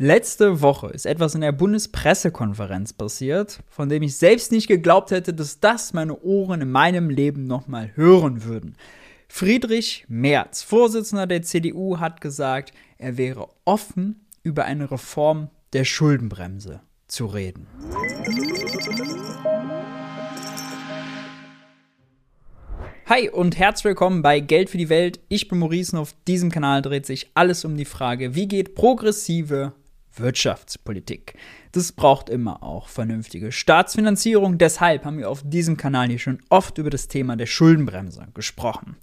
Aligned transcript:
Letzte 0.00 0.62
Woche 0.62 0.86
ist 0.90 1.06
etwas 1.06 1.34
in 1.34 1.40
der 1.40 1.50
Bundespressekonferenz 1.50 2.92
passiert, 2.92 3.58
von 3.68 3.88
dem 3.88 4.04
ich 4.04 4.16
selbst 4.16 4.52
nicht 4.52 4.68
geglaubt 4.68 5.10
hätte, 5.10 5.34
dass 5.34 5.58
das 5.58 5.92
meine 5.92 6.20
Ohren 6.20 6.60
in 6.60 6.70
meinem 6.70 7.10
Leben 7.10 7.48
nochmal 7.48 7.90
hören 7.96 8.44
würden. 8.44 8.76
Friedrich 9.26 10.04
Merz, 10.06 10.62
Vorsitzender 10.62 11.26
der 11.26 11.42
CDU, 11.42 11.98
hat 11.98 12.20
gesagt, 12.20 12.72
er 12.96 13.16
wäre 13.16 13.48
offen, 13.64 14.24
über 14.44 14.66
eine 14.66 14.88
Reform 14.88 15.50
der 15.72 15.82
Schuldenbremse 15.82 16.78
zu 17.08 17.26
reden. 17.26 17.66
Hi 23.06 23.30
und 23.30 23.58
herzlich 23.58 23.86
willkommen 23.86 24.22
bei 24.22 24.38
Geld 24.38 24.70
für 24.70 24.78
die 24.78 24.90
Welt. 24.90 25.18
Ich 25.28 25.48
bin 25.48 25.58
Maurice 25.58 25.96
und 25.96 26.02
auf 26.02 26.14
diesem 26.28 26.52
Kanal 26.52 26.82
dreht 26.82 27.06
sich 27.06 27.30
alles 27.34 27.64
um 27.64 27.76
die 27.76 27.86
Frage, 27.86 28.36
wie 28.36 28.46
geht 28.46 28.74
progressive 28.74 29.72
Wirtschaftspolitik. 30.20 31.34
Das 31.72 31.92
braucht 31.92 32.28
immer 32.28 32.62
auch 32.62 32.88
vernünftige 32.88 33.52
Staatsfinanzierung. 33.52 34.58
Deshalb 34.58 35.04
haben 35.04 35.18
wir 35.18 35.30
auf 35.30 35.42
diesem 35.44 35.76
Kanal 35.76 36.08
hier 36.08 36.18
schon 36.18 36.40
oft 36.48 36.78
über 36.78 36.90
das 36.90 37.08
Thema 37.08 37.36
der 37.36 37.46
Schuldenbremse 37.46 38.28
gesprochen. 38.34 38.96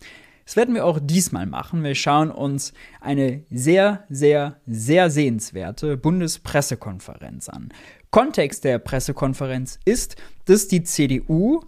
Das 0.45 0.55
werden 0.55 0.75
wir 0.75 0.86
auch 0.86 0.99
diesmal 1.02 1.48
machen. 1.48 1.84
Wir 1.84 1.95
schauen 1.95 2.30
uns 2.30 2.73
eine 3.02 3.44
sehr, 3.49 4.05
sehr, 4.09 4.62
sehr 4.67 5.09
sehenswerte 5.09 5.98
Bundespressekonferenz 5.98 7.50
an. 7.50 7.70
Kontext 8.11 8.63
der 8.63 8.77
Pressekonferenz 8.77 9.80
ist, 9.86 10.16
dass 10.45 10.67
die 10.67 10.84
CDU 10.84 11.61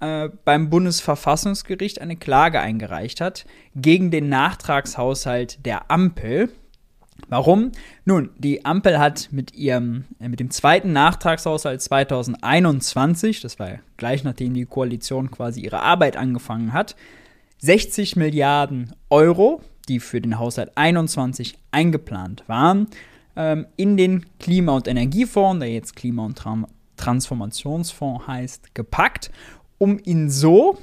äh, 0.00 0.28
beim 0.44 0.70
Bundesverfassungsgericht 0.70 2.00
eine 2.00 2.16
Klage 2.16 2.60
eingereicht 2.60 3.20
hat 3.20 3.46
gegen 3.74 4.10
den 4.10 4.28
Nachtragshaushalt 4.28 5.64
der 5.64 5.90
Ampel. 5.90 6.50
Warum? 7.28 7.72
Nun, 8.04 8.30
die 8.38 8.64
Ampel 8.64 8.98
hat 8.98 9.28
mit 9.32 9.54
ihrem, 9.54 10.04
äh, 10.18 10.28
mit 10.28 10.40
dem 10.40 10.50
zweiten 10.50 10.92
Nachtragshaushalt 10.92 11.82
2021, 11.82 13.40
das 13.40 13.58
war 13.58 13.80
gleich 13.96 14.24
nachdem 14.24 14.54
die 14.54 14.64
Koalition 14.64 15.30
quasi 15.30 15.60
ihre 15.60 15.80
Arbeit 15.80 16.16
angefangen 16.16 16.72
hat, 16.72 16.96
60 17.58 18.16
Milliarden 18.16 18.94
Euro, 19.10 19.60
die 19.88 20.00
für 20.00 20.20
den 20.20 20.38
Haushalt 20.38 20.72
21 20.76 21.58
eingeplant 21.70 22.44
waren, 22.46 22.86
ähm, 23.36 23.66
in 23.76 23.96
den 23.96 24.24
Klima- 24.38 24.76
und 24.76 24.88
Energiefonds, 24.88 25.60
der 25.60 25.70
jetzt 25.70 25.96
Klima- 25.96 26.24
und 26.24 26.38
Tra 26.38 26.64
Transformationsfonds 26.96 28.26
heißt, 28.26 28.74
gepackt, 28.74 29.30
um 29.78 30.00
ihn 30.02 30.30
so 30.30 30.78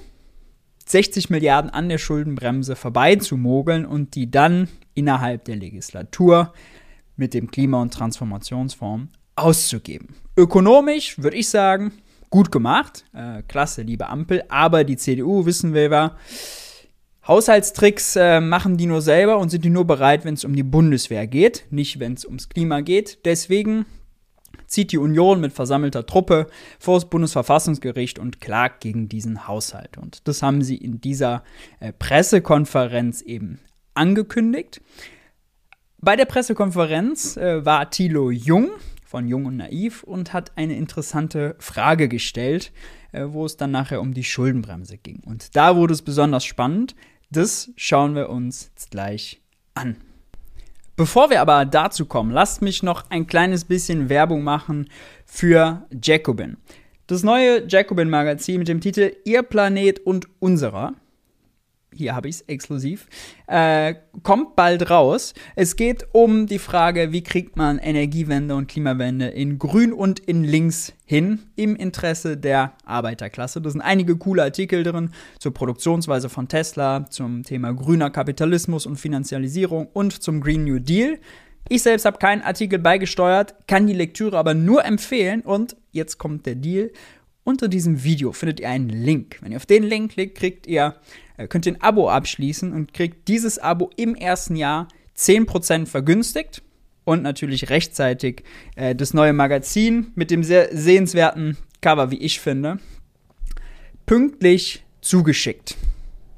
60 0.86 1.30
Milliarden 1.30 1.70
an 1.70 1.90
der 1.90 1.98
Schuldenbremse 1.98 2.78
vorbeizumogeln 2.78 3.86
und 3.86 4.16
die 4.16 4.32
dann 4.32 4.70
innerhalb 4.96 5.46
der 5.46 5.58
Legislatur 5.58 6.54
mit 7.16 7.34
dem 7.34 7.52
Klima- 7.52 7.82
und 7.82 7.94
Transformationsfonds 7.94 9.12
auszugeben. 9.36 10.16
Ökonomisch 10.36 11.20
würde 11.20 11.38
ich 11.38 11.50
sagen, 11.50 11.92
gut 12.30 12.52
gemacht, 12.52 13.06
äh, 13.14 13.44
klasse, 13.48 13.84
liebe 13.84 14.08
Ampel, 14.08 14.44
aber 14.50 14.84
die 14.84 14.98
CDU, 14.98 15.46
wissen 15.46 15.74
wir 15.74 15.90
ja, 15.90 16.16
Haushaltstricks 17.28 18.16
äh, 18.18 18.40
machen 18.40 18.78
die 18.78 18.86
nur 18.86 19.02
selber 19.02 19.40
und 19.40 19.50
sind 19.50 19.66
die 19.66 19.70
nur 19.72 19.86
bereit, 19.86 20.26
wenn 20.26 20.36
es 20.36 20.46
um 20.46 20.56
die 20.56 20.64
Bundeswehr 20.64 21.26
geht, 21.26 21.66
nicht 21.72 22.00
wenn 22.00 22.14
es 22.14 22.26
ums 22.26 22.50
Klima 22.50 22.82
geht. 22.82 23.26
Deswegen 23.26 23.86
zieht 24.68 24.92
die 24.92 25.00
Union 25.00 25.42
mit 25.42 25.52
versammelter 25.52 26.06
Truppe 26.06 26.48
vor 26.78 26.96
das 26.96 27.10
Bundesverfassungsgericht 27.10 28.20
und 28.20 28.42
klagt 28.42 28.82
gegen 28.82 29.10
diesen 29.10 29.48
Haushalt. 29.48 29.98
Und 29.98 30.28
das 30.28 30.44
haben 30.44 30.62
sie 30.62 30.76
in 30.76 31.02
dieser 31.02 31.44
äh, 31.80 31.94
Pressekonferenz 31.94 33.22
eben 33.22 33.60
angekündigt. 33.96 34.82
Bei 35.98 36.16
der 36.16 36.26
Pressekonferenz 36.26 37.38
äh, 37.38 37.66
war 37.66 37.90
Thilo 37.90 38.30
Jung 38.30 38.70
von 39.06 39.28
Jung 39.28 39.46
und 39.46 39.58
Naiv 39.58 40.04
und 40.04 40.34
hat 40.34 40.52
eine 40.58 40.76
interessante 40.76 41.56
Frage 41.60 42.08
gestellt, 42.08 42.72
äh, 43.12 43.26
wo 43.28 43.46
es 43.46 43.58
dann 43.58 43.72
nachher 43.72 44.02
um 44.02 44.14
die 44.14 44.24
Schuldenbremse 44.24 44.98
ging. 44.98 45.22
Und 45.26 45.56
da 45.56 45.76
wurde 45.76 45.94
es 45.94 46.02
besonders 46.02 46.46
spannend. 46.46 46.96
Das 47.32 47.72
schauen 47.76 48.16
wir 48.16 48.30
uns 48.30 48.70
jetzt 48.70 48.92
gleich 48.92 49.42
an. 49.74 49.98
Bevor 50.96 51.30
wir 51.30 51.42
aber 51.42 51.66
dazu 51.66 52.06
kommen, 52.06 52.32
lasst 52.32 52.62
mich 52.62 52.84
noch 52.84 53.10
ein 53.10 53.28
kleines 53.28 53.66
bisschen 53.66 54.10
Werbung 54.10 54.44
machen 54.44 54.90
für 55.26 55.86
Jacobin. 56.04 56.58
Das 57.08 57.22
neue 57.22 57.68
Jacobin-Magazin 57.68 58.60
mit 58.60 58.68
dem 58.68 58.82
Titel 58.82 59.12
Ihr 59.26 59.44
Planet 59.44 60.00
und 60.00 60.28
unserer 60.40 60.94
hier 61.96 62.16
habe 62.16 62.28
ich 62.28 62.36
es 62.36 62.42
exklusiv, 62.42 63.08
äh, 63.48 63.96
kommt 64.24 64.56
bald 64.56 64.90
raus. 64.90 65.34
Es 65.56 65.76
geht 65.76 66.08
um 66.12 66.48
die 66.48 66.60
Frage, 66.60 67.12
wie 67.12 67.24
kriegt 67.24 67.58
man 67.58 67.78
Energiewende 67.78 68.56
und 68.56 68.68
Klimawende 68.68 69.28
in 69.28 69.58
Grün 69.60 69.94
und 69.94 70.20
in 70.20 70.44
Links 70.44 70.94
hin 71.06 71.40
im 71.56 71.76
Interesse 71.76 72.38
der 72.38 72.74
Arbeiterklasse. 72.86 73.62
Da 73.62 73.70
sind 73.70 73.82
einige 73.82 74.18
coole 74.18 74.44
Artikel 74.44 74.84
drin 74.84 75.12
zur 75.40 75.54
Produktionsweise 75.54 76.30
von 76.30 76.48
Tesla, 76.48 77.06
zum 77.10 77.44
Thema 77.44 77.74
grüner 77.74 78.10
Kapitalismus 78.10 78.86
und 78.86 78.98
Finanzialisierung 78.98 79.88
und 79.94 80.12
zum 80.22 80.42
Green 80.42 80.64
New 80.64 80.80
Deal. 80.80 81.20
Ich 81.68 81.82
selbst 81.82 82.06
habe 82.06 82.20
keinen 82.20 82.44
Artikel 82.44 82.78
beigesteuert, 82.78 83.56
kann 83.68 83.88
die 83.88 83.94
Lektüre 83.94 84.38
aber 84.38 84.54
nur 84.54 84.86
empfehlen 84.86 85.42
und 85.42 85.76
jetzt 85.92 86.20
kommt 86.20 86.46
der 86.46 86.56
Deal. 86.56 86.92
Unter 87.48 87.68
diesem 87.68 88.04
Video 88.04 88.32
findet 88.32 88.60
ihr 88.60 88.70
einen 88.70 88.90
Link. 88.90 89.38
Wenn 89.42 89.52
ihr 89.52 89.58
auf 89.58 89.68
den 89.68 89.84
Link 89.84 90.14
klickt, 90.14 90.36
kriegt 90.36 90.66
ihr 90.66 90.96
äh, 91.38 91.48
könnt 91.48 91.68
ihr 91.68 91.74
ein 91.74 91.82
Abo 91.82 92.10
abschließen 92.10 92.74
und 92.74 92.92
kriegt 92.92 93.28
dieses 93.28 93.60
Abo 93.60 93.92
im 93.98 94.16
ersten 94.16 94.56
Jahr 94.56 94.88
10% 95.16 95.86
vergünstigt 95.86 96.64
und 97.04 97.22
natürlich 97.22 97.70
rechtzeitig 97.70 98.44
äh, 98.76 98.96
das 98.96 99.14
neue 99.14 99.32
Magazin 99.32 100.12
mit 100.16 100.32
dem 100.32 100.44
sehr 100.44 100.76
sehenswerten 100.76 101.56
Cover, 101.82 102.10
wie 102.10 102.18
ich 102.18 102.40
finde, 102.40 102.80
pünktlich 104.08 104.84
zugeschickt. 105.02 105.78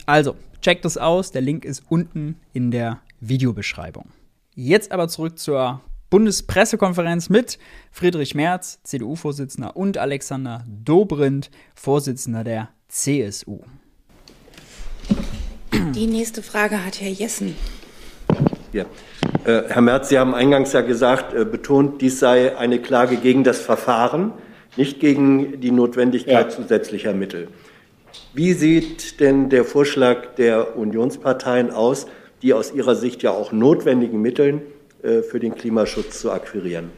Also, 0.06 0.35
checkt 0.62 0.84
das 0.84 0.97
aus, 0.97 1.31
der 1.31 1.41
Link 1.41 1.63
ist 1.63 1.84
unten 1.88 2.35
in 2.51 2.69
der 2.69 3.00
Videobeschreibung. 3.22 4.09
Jetzt 4.56 4.91
aber 4.91 5.07
zurück 5.07 5.40
zur 5.40 5.79
Bundespressekonferenz 6.09 7.29
mit 7.29 7.59
Friedrich 7.91 8.34
Merz, 8.34 8.79
CDU-Vorsitzender, 8.84 9.75
und 9.75 9.97
Alexander 9.97 10.63
Dobrindt, 10.68 11.51
Vorsitzender 11.75 12.44
der 12.45 12.69
CSU. 12.88 13.59
Die 15.94 16.07
nächste 16.07 16.41
Frage 16.41 16.85
hat 16.85 17.01
Herr 17.01 17.09
Jessen. 17.09 17.56
Ja. 18.72 18.85
Äh, 19.44 19.63
Herr 19.67 19.81
Merz, 19.81 20.09
Sie 20.09 20.17
haben 20.17 20.34
eingangs 20.34 20.72
ja 20.72 20.81
gesagt, 20.81 21.34
äh, 21.34 21.44
betont, 21.44 22.01
dies 22.01 22.19
sei 22.19 22.57
eine 22.57 22.79
Klage 22.79 23.17
gegen 23.17 23.44
das 23.44 23.59
Verfahren, 23.59 24.31
nicht 24.78 25.00
gegen 25.00 25.59
die 25.59 25.72
Notwendigkeit 25.72 26.50
ja. 26.51 26.56
zusätzlicher 26.56 27.13
Mittel. 27.13 27.50
Wie 28.34 28.53
sieht 28.53 29.19
denn 29.19 29.50
der 29.50 29.66
Vorschlag 29.66 30.35
der 30.35 30.78
Unionsparteien 30.78 31.72
aus, 31.72 32.07
die 32.41 32.53
aus 32.53 32.73
Ihrer 32.73 32.96
Sicht 32.96 33.23
ja 33.23 33.31
auch 33.31 33.51
notwendigen 33.51 34.22
Mitteln 34.22 34.62
für 35.23 35.40
den 35.40 35.56
Klimaschutz 35.56 36.22
zu 36.22 36.31
akquirieren? 36.31 36.91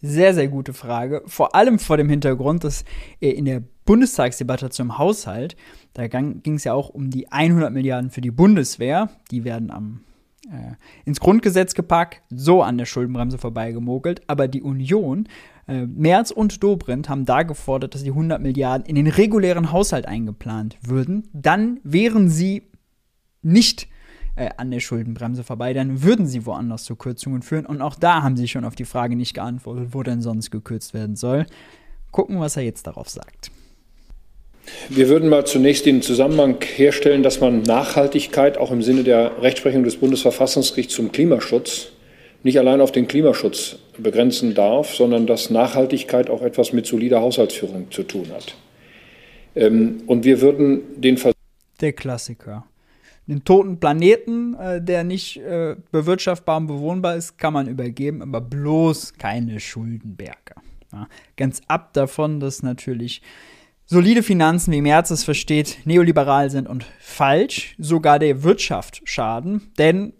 Sehr, 0.00 0.32
sehr 0.32 0.46
gute 0.46 0.72
Frage. 0.72 1.22
Vor 1.26 1.56
allem 1.56 1.80
vor 1.80 1.96
dem 1.96 2.08
Hintergrund, 2.08 2.62
dass 2.62 2.84
in 3.18 3.46
der 3.46 3.62
Bundestagsdebatte 3.84 4.70
zum 4.70 4.96
Haushalt, 4.96 5.56
da 5.94 6.06
ging 6.06 6.54
es 6.54 6.64
ja 6.64 6.72
auch 6.72 6.88
um 6.90 7.10
die 7.10 7.32
100 7.32 7.72
Milliarden 7.72 8.10
für 8.10 8.20
die 8.20 8.30
Bundeswehr. 8.30 9.10
Die 9.32 9.42
werden 9.42 9.72
am, 9.72 10.04
äh, 10.52 10.74
ins 11.04 11.18
Grundgesetz 11.18 11.74
gepackt, 11.74 12.22
so 12.30 12.62
an 12.62 12.78
der 12.78 12.84
Schuldenbremse 12.84 13.38
vorbeigemogelt. 13.38 14.22
Aber 14.28 14.46
die 14.46 14.62
Union, 14.62 15.28
äh, 15.66 15.86
Merz 15.86 16.30
und 16.30 16.62
Dobrindt 16.62 17.08
haben 17.08 17.24
da 17.24 17.42
gefordert, 17.42 17.94
dass 17.94 18.04
die 18.04 18.12
100 18.12 18.40
Milliarden 18.40 18.86
in 18.86 18.94
den 18.94 19.08
regulären 19.08 19.72
Haushalt 19.72 20.06
eingeplant 20.06 20.78
würden. 20.80 21.28
Dann 21.32 21.80
wären 21.82 22.28
sie 22.28 22.62
nicht 23.42 23.88
äh, 24.38 24.50
an 24.56 24.70
der 24.70 24.80
Schuldenbremse 24.80 25.44
vorbei, 25.44 25.72
dann 25.72 26.02
würden 26.02 26.26
sie 26.26 26.46
woanders 26.46 26.84
zu 26.84 26.96
Kürzungen 26.96 27.42
führen. 27.42 27.66
Und 27.66 27.82
auch 27.82 27.96
da 27.96 28.22
haben 28.22 28.36
sie 28.36 28.48
schon 28.48 28.64
auf 28.64 28.74
die 28.74 28.84
Frage 28.84 29.16
nicht 29.16 29.34
geantwortet, 29.34 29.88
wo 29.92 30.02
denn 30.02 30.22
sonst 30.22 30.50
gekürzt 30.50 30.94
werden 30.94 31.16
soll. 31.16 31.46
Gucken, 32.10 32.40
was 32.40 32.56
er 32.56 32.62
jetzt 32.62 32.86
darauf 32.86 33.08
sagt. 33.08 33.50
Wir 34.88 35.08
würden 35.08 35.28
mal 35.28 35.46
zunächst 35.46 35.86
den 35.86 36.02
Zusammenhang 36.02 36.56
herstellen, 36.62 37.22
dass 37.22 37.40
man 37.40 37.62
Nachhaltigkeit 37.62 38.58
auch 38.58 38.70
im 38.70 38.82
Sinne 38.82 39.02
der 39.02 39.42
Rechtsprechung 39.42 39.82
des 39.82 39.96
Bundesverfassungsgerichts 39.96 40.94
zum 40.94 41.10
Klimaschutz 41.10 41.88
nicht 42.42 42.58
allein 42.58 42.80
auf 42.80 42.92
den 42.92 43.08
Klimaschutz 43.08 43.76
begrenzen 43.98 44.54
darf, 44.54 44.94
sondern 44.94 45.26
dass 45.26 45.50
Nachhaltigkeit 45.50 46.30
auch 46.30 46.42
etwas 46.42 46.72
mit 46.72 46.86
solider 46.86 47.20
Haushaltsführung 47.20 47.90
zu 47.90 48.04
tun 48.04 48.28
hat. 48.32 48.54
Ähm, 49.56 50.02
und 50.06 50.24
wir 50.24 50.40
würden 50.40 50.82
den 51.00 51.16
Vers 51.16 51.34
Der 51.80 51.92
Klassiker 51.92 52.64
den 53.28 53.44
toten 53.44 53.78
Planeten, 53.78 54.54
äh, 54.54 54.82
der 54.82 55.04
nicht 55.04 55.36
äh, 55.36 55.76
bewirtschaftbar 55.92 56.56
und 56.56 56.66
bewohnbar 56.66 57.14
ist, 57.14 57.38
kann 57.38 57.52
man 57.52 57.68
übergeben, 57.68 58.22
aber 58.22 58.40
bloß 58.40 59.14
keine 59.14 59.60
Schuldenberge. 59.60 60.54
Ja, 60.92 61.06
ganz 61.36 61.60
ab 61.68 61.92
davon, 61.92 62.40
dass 62.40 62.62
natürlich 62.62 63.20
solide 63.84 64.22
Finanzen, 64.22 64.72
wie 64.72 64.80
Merz 64.80 65.10
es 65.10 65.22
versteht, 65.22 65.78
neoliberal 65.84 66.50
sind 66.50 66.66
und 66.66 66.86
falsch, 66.98 67.74
sogar 67.78 68.18
der 68.18 68.42
Wirtschaft 68.42 69.02
schaden, 69.04 69.70
denn 69.78 70.14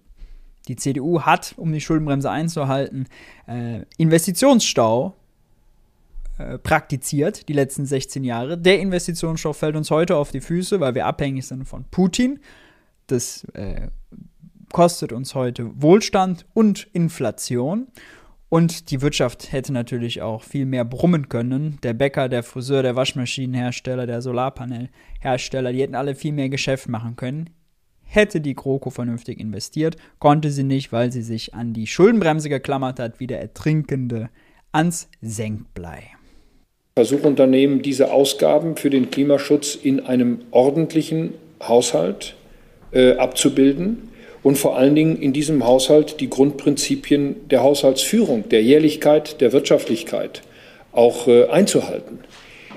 Die 0.69 0.77
CDU 0.77 1.23
hat, 1.23 1.55
um 1.57 1.73
die 1.73 1.81
Schuldenbremse 1.81 2.31
einzuhalten, 2.31 3.07
äh, 3.47 3.87
Investitionsstau 3.97 5.15
äh, 6.39 6.59
praktiziert 6.59 7.49
die 7.49 7.55
letzten 7.55 7.87
16 7.87 8.23
Jahre. 8.23 8.59
Der 8.59 8.79
Investitionsstau 8.79 9.55
fällt 9.55 9.77
uns 9.77 9.91
heute 9.91 10.17
auf 10.17 10.31
die 10.31 10.43
Füße, 10.43 10.79
weil 10.79 10.95
wir 10.95 11.07
abhängig 11.07 11.47
sind 11.47 11.65
von 11.67 11.85
Putin. 11.91 12.41
Das 13.09 13.45
äh, 13.55 13.89
kostet 14.73 15.13
uns 15.13 15.35
heute 15.35 15.71
Wohlstand 15.83 16.47
und 16.55 16.87
Inflation. 16.93 17.89
Und 18.51 18.91
die 18.91 19.03
Wirtschaft 19.03 19.53
hätte 19.53 19.73
natürlich 19.73 20.23
auch 20.23 20.43
viel 20.43 20.65
mehr 20.65 20.85
brummen 20.85 21.29
können. 21.29 21.79
Der 21.83 21.93
Bäcker, 21.93 22.29
der 22.29 22.43
Friseur, 22.43 22.83
der 22.83 22.97
Waschmaschinenhersteller, 22.97 24.07
der 24.07 24.23
Solarpanelhersteller, 24.23 25.73
die 25.73 25.83
hätten 25.83 25.95
alle 25.95 26.15
viel 26.15 26.33
mehr 26.33 26.49
Geschäft 26.49 26.89
machen 26.89 27.17
können. 27.17 27.51
Hätte 28.05 28.41
die 28.41 28.55
GroKo 28.55 28.89
vernünftig 28.89 29.39
investiert, 29.39 29.97
konnte 30.19 30.51
sie 30.51 30.65
nicht, 30.65 30.93
weil 30.93 31.13
sie 31.13 31.21
sich 31.21 31.53
an 31.53 31.75
die 31.75 31.87
Schuldenbremse 31.87 32.49
geklammert 32.49 33.01
hat, 33.01 33.21
wie 33.21 33.27
der 33.27 33.41
Ertrinkende 33.43 34.31
ans 34.73 35.11
Senkblei. 35.21 36.05
Versuchunternehmen, 36.97 37.83
diese 37.83 38.11
Ausgaben 38.11 38.77
für 38.77 38.89
den 38.89 39.11
Klimaschutz 39.11 39.75
in 39.75 40.01
einem 40.01 40.41
ordentlichen 40.51 41.35
Haushalt 41.63 42.38
äh, 42.93 43.13
abzubilden 43.13 44.09
und 44.43 44.57
vor 44.57 44.77
allen 44.77 44.95
Dingen 44.95 45.17
in 45.21 45.33
diesem 45.33 45.67
Haushalt 45.67 46.21
die 46.21 46.31
Grundprinzipien 46.31 47.49
der 47.49 47.63
Haushaltsführung, 47.63 48.49
der 48.49 48.63
Jährlichkeit, 48.63 49.41
der 49.41 49.53
Wirtschaftlichkeit 49.53 50.43
auch 50.93 51.29
äh, 51.29 51.47
einzuhalten. 51.47 52.21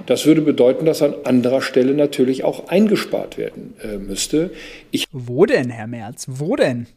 Das 0.05 0.25
würde 0.25 0.41
bedeuten, 0.41 0.85
dass 0.85 1.01
an 1.01 1.13
anderer 1.23 1.61
Stelle 1.61 1.93
natürlich 1.93 2.43
auch 2.43 2.67
eingespart 2.69 3.37
werden 3.37 3.75
äh, 3.83 3.97
müsste. 3.97 4.51
Ich 4.89 5.05
Wo 5.11 5.45
denn, 5.45 5.69
Herr 5.69 5.87
Merz? 5.87 6.25
Wo 6.27 6.55
denn? 6.55 6.87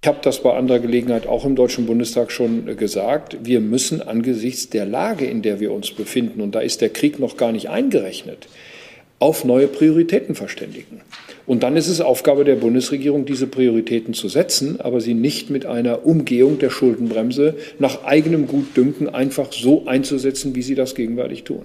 Ich 0.00 0.06
habe 0.06 0.18
das 0.22 0.42
bei 0.42 0.54
anderer 0.54 0.78
Gelegenheit 0.78 1.26
auch 1.26 1.44
im 1.44 1.56
Deutschen 1.56 1.86
Bundestag 1.86 2.30
schon 2.30 2.68
äh, 2.68 2.74
gesagt. 2.74 3.38
Wir 3.42 3.60
müssen 3.60 4.00
angesichts 4.00 4.70
der 4.70 4.86
Lage, 4.86 5.26
in 5.26 5.42
der 5.42 5.58
wir 5.58 5.72
uns 5.72 5.90
befinden, 5.90 6.40
und 6.40 6.54
da 6.54 6.60
ist 6.60 6.80
der 6.80 6.90
Krieg 6.90 7.18
noch 7.18 7.36
gar 7.36 7.50
nicht 7.50 7.68
eingerechnet, 7.68 8.46
auf 9.18 9.44
neue 9.44 9.66
Prioritäten 9.66 10.36
verständigen. 10.36 11.00
Und 11.48 11.62
dann 11.62 11.78
ist 11.78 11.88
es 11.88 12.02
Aufgabe 12.02 12.44
der 12.44 12.56
Bundesregierung, 12.56 13.24
diese 13.24 13.46
Prioritäten 13.46 14.12
zu 14.12 14.28
setzen, 14.28 14.82
aber 14.82 15.00
sie 15.00 15.14
nicht 15.14 15.48
mit 15.48 15.64
einer 15.64 16.04
Umgehung 16.04 16.58
der 16.58 16.68
Schuldenbremse 16.68 17.54
nach 17.78 18.04
eigenem 18.04 18.46
Gutdünken 18.46 19.08
einfach 19.08 19.50
so 19.50 19.86
einzusetzen, 19.86 20.54
wie 20.54 20.60
sie 20.60 20.74
das 20.74 20.94
gegenwärtig 20.94 21.44
tun. 21.44 21.64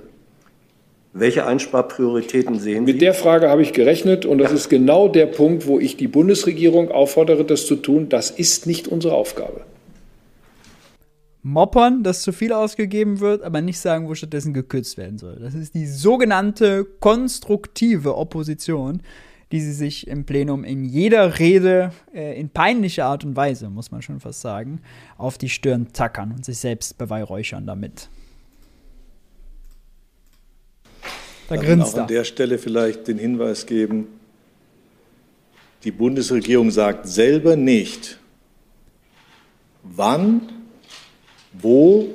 Welche 1.12 1.46
Einsparprioritäten 1.46 2.58
sehen 2.60 2.86
Sie? 2.86 2.94
Mit 2.94 3.02
der 3.02 3.14
Frage 3.14 3.50
habe 3.50 3.62
ich 3.62 3.74
gerechnet 3.74 4.26
und 4.26 4.38
das 4.38 4.52
ja. 4.52 4.56
ist 4.56 4.70
genau 4.70 5.10
der 5.10 5.26
Punkt, 5.26 5.68
wo 5.68 5.80
ich 5.80 5.98
die 5.98 6.08
Bundesregierung 6.08 6.90
auffordere, 6.90 7.44
das 7.44 7.68
zu 7.68 7.76
tun. 7.76 8.08
Das 8.08 8.32
ist 8.32 8.66
nicht 8.66 8.88
unsere 8.88 9.14
Aufgabe 9.14 9.66
moppern, 11.44 12.04
dass 12.04 12.22
zu 12.22 12.32
viel 12.32 12.54
ausgegeben 12.54 13.20
wird, 13.20 13.44
aber 13.44 13.60
nicht 13.60 13.78
sagen, 13.78 14.08
wo 14.08 14.16
stattdessen 14.16 14.54
gekürzt 14.54 14.98
werden 14.98 15.18
soll. 15.18 15.40
Das 15.42 15.54
ist 15.54 15.76
die 15.76 15.86
sogenannte 15.86 16.86
konstruktive 17.02 18.16
Opposition, 18.16 19.02
die 19.54 19.62
sie 19.62 19.72
sich 19.72 20.08
im 20.08 20.26
Plenum 20.26 20.64
in 20.64 20.84
jeder 20.84 21.38
Rede 21.38 21.92
äh, 22.12 22.40
in 22.40 22.50
peinlicher 22.50 23.06
Art 23.06 23.24
und 23.24 23.36
Weise, 23.36 23.70
muss 23.70 23.92
man 23.92 24.02
schon 24.02 24.20
fast 24.20 24.42
sagen, 24.42 24.82
auf 25.16 25.38
die 25.38 25.48
Stirn 25.48 25.94
tackern 25.94 26.32
und 26.32 26.44
sich 26.44 26.58
selbst 26.58 26.98
beweihräuchern 26.98 27.68
damit. 27.68 28.10
Da 31.48 31.56
Darf 31.56 31.66
grinst 31.66 31.94
auch 31.94 32.02
an 32.02 32.08
der 32.08 32.24
Stelle 32.24 32.58
vielleicht 32.58 33.08
den 33.08 33.20
Hinweis 33.20 33.68
geben, 33.68 34.08
die 35.84 35.92
Bundesregierung 35.92 36.72
sagt 36.72 37.08
selber 37.08 37.56
nicht, 37.56 38.18
wann 39.84 40.50
wo 41.62 42.10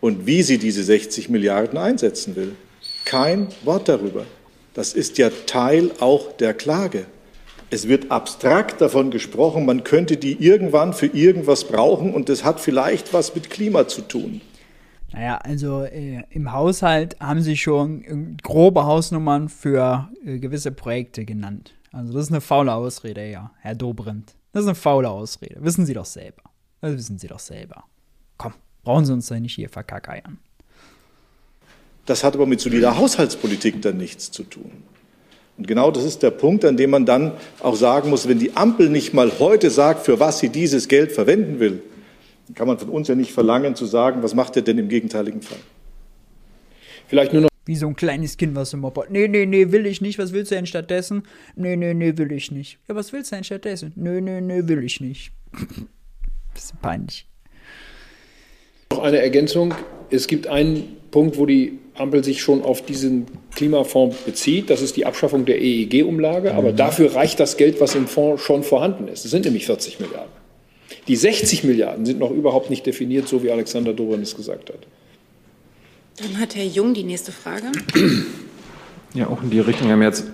und 0.00 0.24
wie 0.24 0.42
sie 0.42 0.56
diese 0.56 0.82
60 0.82 1.28
Milliarden 1.28 1.76
einsetzen 1.76 2.34
will. 2.34 2.56
Kein 3.04 3.48
Wort 3.64 3.90
darüber. 3.90 4.24
Das 4.78 4.92
ist 4.92 5.18
ja 5.18 5.28
Teil 5.46 5.90
auch 5.98 6.36
der 6.36 6.54
Klage. 6.54 7.06
Es 7.68 7.88
wird 7.88 8.12
abstrakt 8.12 8.80
davon 8.80 9.10
gesprochen, 9.10 9.66
man 9.66 9.82
könnte 9.82 10.16
die 10.16 10.40
irgendwann 10.40 10.92
für 10.92 11.06
irgendwas 11.06 11.64
brauchen 11.64 12.14
und 12.14 12.28
das 12.28 12.44
hat 12.44 12.60
vielleicht 12.60 13.12
was 13.12 13.34
mit 13.34 13.50
Klima 13.50 13.88
zu 13.88 14.02
tun. 14.02 14.40
Naja, 15.12 15.38
also 15.38 15.82
äh, 15.82 16.22
im 16.30 16.52
Haushalt 16.52 17.18
haben 17.18 17.42
sie 17.42 17.56
schon 17.56 18.36
grobe 18.40 18.86
Hausnummern 18.86 19.48
für 19.48 20.10
äh, 20.24 20.38
gewisse 20.38 20.70
Projekte 20.70 21.24
genannt. 21.24 21.74
Also 21.90 22.12
das 22.12 22.26
ist 22.26 22.30
eine 22.30 22.40
faule 22.40 22.72
Ausrede, 22.72 23.28
ja, 23.28 23.50
Herr 23.58 23.74
Dobrindt. 23.74 24.36
Das 24.52 24.62
ist 24.62 24.68
eine 24.68 24.76
faule 24.76 25.10
Ausrede. 25.10 25.56
Wissen 25.58 25.86
Sie 25.86 25.94
doch 25.94 26.04
selber. 26.04 26.42
Das 26.82 26.92
wissen 26.92 27.18
Sie 27.18 27.26
doch 27.26 27.40
selber. 27.40 27.82
Komm. 28.36 28.54
Brauchen 28.84 29.04
Sie 29.06 29.12
uns 29.12 29.26
da 29.26 29.40
nicht 29.40 29.56
hier 29.56 29.70
verkackeiern. 29.70 30.38
Das 32.08 32.24
hat 32.24 32.34
aber 32.34 32.46
mit 32.46 32.58
solider 32.58 32.96
Haushaltspolitik 32.96 33.82
dann 33.82 33.98
nichts 33.98 34.30
zu 34.30 34.42
tun. 34.42 34.72
Und 35.58 35.66
genau 35.66 35.90
das 35.90 36.04
ist 36.04 36.22
der 36.22 36.30
Punkt, 36.30 36.64
an 36.64 36.78
dem 36.78 36.88
man 36.88 37.04
dann 37.04 37.32
auch 37.60 37.76
sagen 37.76 38.08
muss, 38.08 38.26
wenn 38.26 38.38
die 38.38 38.56
Ampel 38.56 38.88
nicht 38.88 39.12
mal 39.12 39.30
heute 39.38 39.68
sagt, 39.68 40.06
für 40.06 40.18
was 40.18 40.38
sie 40.38 40.48
dieses 40.48 40.88
Geld 40.88 41.12
verwenden 41.12 41.60
will, 41.60 41.82
dann 42.46 42.54
kann 42.54 42.66
man 42.66 42.78
von 42.78 42.88
uns 42.88 43.08
ja 43.08 43.14
nicht 43.14 43.32
verlangen 43.32 43.74
zu 43.74 43.84
sagen, 43.84 44.22
was 44.22 44.34
macht 44.34 44.56
er 44.56 44.62
denn 44.62 44.78
im 44.78 44.88
gegenteiligen 44.88 45.42
Fall. 45.42 45.58
Vielleicht 47.08 47.34
nur 47.34 47.42
noch 47.42 47.48
wie 47.66 47.76
so 47.76 47.86
ein 47.86 47.94
kleines 47.94 48.38
Kind, 48.38 48.54
was 48.54 48.72
im 48.72 48.80
moppert. 48.80 49.10
Nee, 49.10 49.28
nee, 49.28 49.44
nee, 49.44 49.70
will 49.70 49.84
ich 49.84 50.00
nicht. 50.00 50.18
Was 50.18 50.32
willst 50.32 50.50
du 50.50 50.54
denn 50.54 50.64
stattdessen? 50.64 51.24
Nee, 51.56 51.76
nee, 51.76 51.92
nee, 51.92 52.16
will 52.16 52.32
ich 52.32 52.50
nicht. 52.50 52.78
Ja, 52.88 52.94
was 52.94 53.12
willst 53.12 53.32
du 53.32 53.36
denn 53.36 53.44
stattdessen? 53.44 53.92
Nee, 53.96 54.22
nee, 54.22 54.40
nee, 54.40 54.66
will 54.66 54.82
ich 54.82 55.02
nicht. 55.02 55.32
Bisschen 56.54 56.78
peinlich. 56.80 57.28
Noch 58.90 59.00
eine 59.00 59.18
Ergänzung. 59.18 59.74
Es 60.10 60.26
gibt 60.26 60.46
einen 60.46 60.96
Punkt, 61.10 61.38
wo 61.38 61.46
die 61.46 61.78
Ampel 61.94 62.24
sich 62.24 62.40
schon 62.42 62.62
auf 62.62 62.82
diesen 62.82 63.26
Klimafonds 63.54 64.16
bezieht. 64.18 64.70
Das 64.70 64.82
ist 64.82 64.96
die 64.96 65.04
Abschaffung 65.04 65.44
der 65.44 65.60
EEG-Umlage. 65.60 66.54
Aber 66.54 66.72
mhm. 66.72 66.76
dafür 66.76 67.14
reicht 67.14 67.40
das 67.40 67.56
Geld, 67.56 67.80
was 67.80 67.94
im 67.94 68.06
Fonds 68.06 68.42
schon 68.42 68.62
vorhanden 68.62 69.08
ist. 69.08 69.24
Das 69.24 69.30
sind 69.30 69.44
nämlich 69.44 69.66
40 69.66 70.00
Milliarden. 70.00 70.32
Die 71.06 71.16
60 71.16 71.64
Milliarden 71.64 72.06
sind 72.06 72.18
noch 72.18 72.30
überhaupt 72.30 72.70
nicht 72.70 72.86
definiert, 72.86 73.28
so 73.28 73.42
wie 73.42 73.50
Alexander 73.50 73.92
Dobrin 73.92 74.22
es 74.22 74.36
gesagt 74.36 74.70
hat. 74.70 74.86
Dann 76.22 76.38
hat 76.38 76.56
Herr 76.56 76.64
Jung 76.64 76.94
die 76.94 77.04
nächste 77.04 77.32
Frage. 77.32 77.66
Ja, 79.14 79.28
auch 79.28 79.42
in 79.42 79.50
die 79.50 79.60
Richtung, 79.60 79.88
Herr 79.88 79.96
Merz. 79.96 80.24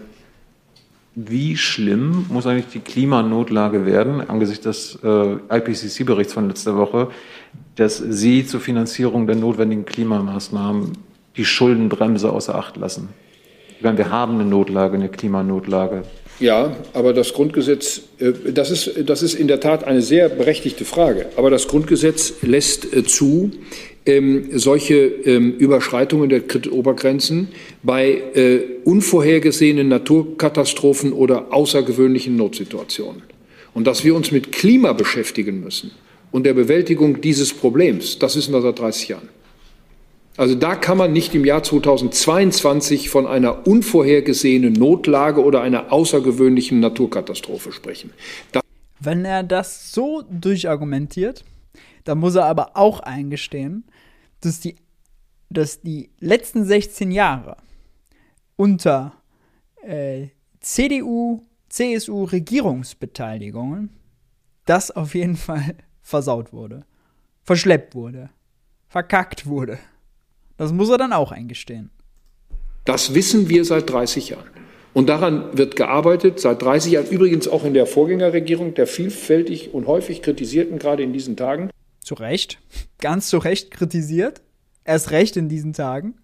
Wie 1.17 1.57
schlimm 1.57 2.27
muss 2.29 2.47
eigentlich 2.47 2.73
die 2.73 2.81
Klimanotlage 2.81 3.87
werden, 3.87 4.21
angesichts 4.21 4.65
des 4.65 4.99
äh, 5.05 5.37
IPCC-Berichts 5.49 6.33
von 6.33 6.49
letzter 6.49 6.77
Woche, 6.77 7.09
dass 7.77 7.99
Sie 7.99 8.45
zur 8.45 8.61
Finanzierung 8.61 9.29
der 9.29 9.37
notwendigen 9.37 9.85
Klimamaßnahmen 9.85 10.93
die 11.37 11.45
Schuldenbremse 11.45 12.33
außer 12.33 12.57
Acht 12.57 12.77
lassen? 12.77 13.11
Ich 13.77 13.85
meine, 13.85 13.99
wir 13.99 14.11
haben 14.11 14.35
eine 14.35 14.45
Notlage, 14.45 14.95
eine 14.95 15.09
Klimanotlage. 15.09 16.03
Ja, 16.41 16.75
aber 16.95 17.13
das 17.13 17.33
Grundgesetz, 17.33 18.03
äh, 18.19 18.33
das 18.53 18.73
ist, 18.73 19.09
das 19.09 19.23
ist 19.23 19.35
in 19.35 19.47
der 19.47 19.61
Tat 19.61 19.85
eine 19.85 20.03
sehr 20.03 20.29
berechtigte 20.29 20.85
Frage. 20.85 21.27
Aber 21.37 21.51
das 21.51 21.69
Grundgesetz 21.69 22.35
lässt 22.43 22.93
äh, 22.93 23.05
zu, 23.05 23.53
ähm, 24.07 24.49
solche 24.53 24.97
ähm, 24.97 25.53
Überschreitungen 25.53 26.29
der 26.29 26.41
Kreditobergrenzen 26.41 27.49
bei 27.83 28.23
äh, 28.35 28.61
unvorhergesehenen 28.85 29.89
Naturkatastrophen 29.89 31.13
oder 31.13 31.53
außergewöhnlichen 31.53 32.37
Notsituationen. 32.37 33.23
Und 33.73 33.87
dass 33.87 34.05
wir 34.05 34.15
uns 34.15 34.31
mit 34.31 34.53
Klima 34.53 34.93
beschäftigen 34.93 35.61
müssen 35.61 35.91
und 36.31 36.45
der 36.45 36.55
Bewältigung 36.55 37.21
dieses 37.21 37.53
Problems, 37.53 38.19
das 38.19 38.37
wissen 38.37 38.53
wir 38.53 38.61
seit 38.61 38.79
30 38.79 39.09
Jahren. 39.09 39.29
Also 40.37 40.57
da 40.57 40.75
kann 40.75 40.99
man 40.99 41.13
nicht 41.13 41.35
im 41.35 41.45
Jahr 41.45 41.63
2022 41.63 43.09
von 43.09 43.27
einer 43.27 43.69
unvorhergesehenen 43.69 44.73
Notlage 44.73 45.43
oder 45.43 45.61
einer 45.61 45.93
außergewöhnlichen 45.93 46.81
Naturkatastrophe 46.81 47.71
sprechen. 47.71 48.11
Das 48.51 48.63
Wenn 48.99 49.25
er 49.25 49.45
das 49.45 49.93
so 49.93 50.25
durchargumentiert, 50.29 51.45
dann 52.03 52.19
muss 52.19 52.35
er 52.35 52.47
aber 52.47 52.73
auch 52.75 53.01
eingestehen, 53.01 53.85
dass 54.45 54.61
die, 54.61 54.77
dass 55.51 55.81
die 55.81 56.11
letzten 56.21 56.65
16 56.65 57.11
Jahre 57.11 57.57
unter 58.57 59.13
äh, 59.83 60.29
CDU, 60.61 61.43
CSU 61.69 62.25
Regierungsbeteiligungen 62.25 63.91
das 64.65 64.91
auf 64.91 65.15
jeden 65.15 65.37
Fall 65.37 65.75
versaut 66.03 66.53
wurde, 66.53 66.85
verschleppt 67.43 67.95
wurde, 67.95 68.31
verkackt 68.89 69.47
wurde. 69.47 69.79
Das 70.57 70.73
muss 70.73 70.89
er 70.89 70.99
dann 70.99 71.13
auch 71.13 71.33
eingestehen. 71.33 71.91
Das 72.85 73.15
wissen 73.15 73.49
wir 73.49 73.65
seit 73.65 73.91
30 73.91 74.31
Jahren. 74.31 74.49
Und 74.93 75.09
daran 75.09 75.57
wird 75.59 75.75
gearbeitet, 75.75 76.39
seit 76.39 76.63
30 76.63 76.93
Jahren, 76.93 77.07
übrigens 77.09 77.49
auch 77.49 77.65
in 77.65 77.75
der 77.75 77.87
Vorgängerregierung, 77.87 78.75
der 78.75 78.87
vielfältig 78.87 79.75
und 79.75 79.89
häufig 79.89 80.23
kritisierten, 80.23 80.79
gerade 80.79 81.03
in 81.03 81.13
diesen 81.13 81.37
Tagen. 81.37 81.71
Zu 82.05 82.15
Recht, 82.15 82.59
ganz 83.01 83.29
zu 83.29 83.39
Recht 83.39 83.71
kritisiert. 83.71 84.43
Erst 84.85 85.11
recht 85.11 85.39
in 85.39 85.49
diesen 85.49 85.73
Tagen. 85.73 86.15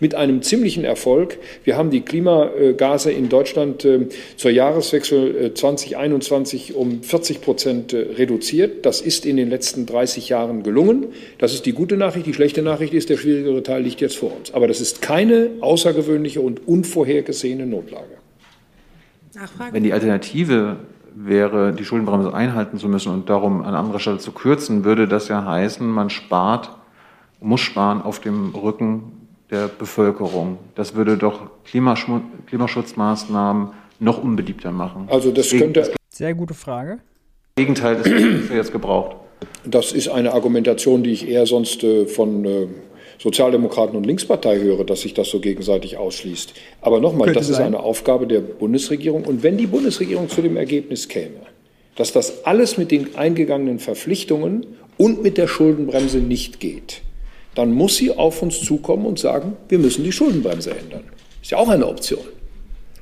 mit 0.00 0.14
einem 0.14 0.40
ziemlichen 0.40 0.84
Erfolg. 0.84 1.36
Wir 1.64 1.76
haben 1.76 1.90
die 1.90 2.00
Klimagase 2.00 3.12
in 3.12 3.28
Deutschland 3.28 3.84
äh, 3.84 4.08
zur 4.36 4.50
Jahreswechsel 4.50 5.52
2021 5.52 6.74
um 6.74 7.02
40 7.02 7.42
Prozent 7.42 7.92
reduziert. 7.92 8.86
Das 8.86 9.02
ist 9.02 9.26
in 9.26 9.36
den 9.36 9.50
letzten 9.50 9.84
30 9.84 10.30
Jahren 10.30 10.62
gelungen. 10.62 11.08
Das 11.36 11.52
ist 11.52 11.66
die 11.66 11.72
gute 11.72 11.98
Nachricht. 11.98 12.24
Die 12.24 12.32
schlechte 12.32 12.62
Nachricht 12.62 12.94
ist, 12.94 13.10
der 13.10 13.18
schwierigere 13.18 13.62
Teil 13.62 13.82
liegt 13.82 14.00
jetzt 14.00 14.16
vor 14.16 14.34
uns. 14.34 14.54
Aber 14.54 14.66
das 14.66 14.80
ist 14.80 15.02
keine 15.02 15.50
außergewöhnliche 15.60 16.40
und 16.40 16.66
unvorhergesehene 16.66 17.66
Notlage. 17.66 18.16
Nachfrage? 19.34 19.74
Wenn 19.74 19.82
die 19.82 19.92
Alternative 19.92 20.78
wäre, 21.14 21.72
die 21.72 21.84
Schuldenbremse 21.84 22.32
einhalten 22.32 22.78
zu 22.78 22.88
müssen 22.88 23.12
und 23.12 23.28
darum 23.28 23.62
an 23.62 23.74
anderer 23.74 23.98
Stelle 23.98 24.18
zu 24.18 24.30
kürzen, 24.32 24.84
würde 24.84 25.08
das 25.08 25.28
ja 25.28 25.44
heißen, 25.44 25.86
man 25.86 26.10
spart, 26.10 26.70
muss 27.40 27.60
sparen 27.60 28.02
auf 28.02 28.20
dem 28.20 28.54
Rücken 28.54 29.26
der 29.50 29.68
Bevölkerung. 29.68 30.58
Das 30.74 30.94
würde 30.94 31.16
doch 31.16 31.50
Klimaschutzmaßnahmen 31.64 33.68
noch 33.98 34.22
unbeliebter 34.22 34.72
machen. 34.72 35.08
Also 35.10 35.32
das 35.32 35.50
könnte. 35.50 35.92
Sehr 36.08 36.34
gute 36.34 36.54
Frage. 36.54 36.98
Das 37.56 37.64
Gegenteil 37.64 37.96
ist 37.96 38.50
jetzt 38.50 38.72
gebraucht. 38.72 39.16
Das 39.64 39.92
ist 39.92 40.08
eine 40.08 40.32
Argumentation, 40.32 41.02
die 41.02 41.12
ich 41.12 41.28
eher 41.28 41.46
sonst 41.46 41.82
äh, 41.82 42.06
von 42.06 42.44
äh, 42.44 42.68
Sozialdemokraten 43.22 43.96
und 43.96 44.06
Linkspartei 44.06 44.58
höre, 44.58 44.84
dass 44.84 45.02
sich 45.02 45.12
das 45.12 45.28
so 45.28 45.40
gegenseitig 45.40 45.98
ausschließt. 45.98 46.54
Aber 46.80 47.00
nochmal, 47.00 47.32
das 47.32 47.46
sein. 47.46 47.54
ist 47.54 47.60
eine 47.60 47.80
Aufgabe 47.80 48.26
der 48.26 48.40
Bundesregierung. 48.40 49.24
Und 49.24 49.42
wenn 49.42 49.58
die 49.58 49.66
Bundesregierung 49.66 50.30
zu 50.30 50.40
dem 50.40 50.56
Ergebnis 50.56 51.06
käme, 51.06 51.40
dass 51.96 52.12
das 52.12 52.46
alles 52.46 52.78
mit 52.78 52.90
den 52.90 53.16
eingegangenen 53.16 53.78
Verpflichtungen 53.78 54.64
und 54.96 55.22
mit 55.22 55.36
der 55.36 55.48
Schuldenbremse 55.48 56.18
nicht 56.18 56.60
geht, 56.60 57.02
dann 57.54 57.72
muss 57.72 57.96
sie 57.96 58.10
auf 58.10 58.40
uns 58.40 58.62
zukommen 58.62 59.04
und 59.04 59.18
sagen, 59.18 59.56
wir 59.68 59.78
müssen 59.78 60.02
die 60.02 60.12
Schuldenbremse 60.12 60.70
ändern. 60.70 61.04
Ist 61.42 61.50
ja 61.50 61.58
auch 61.58 61.68
eine 61.68 61.86
Option. 61.86 62.24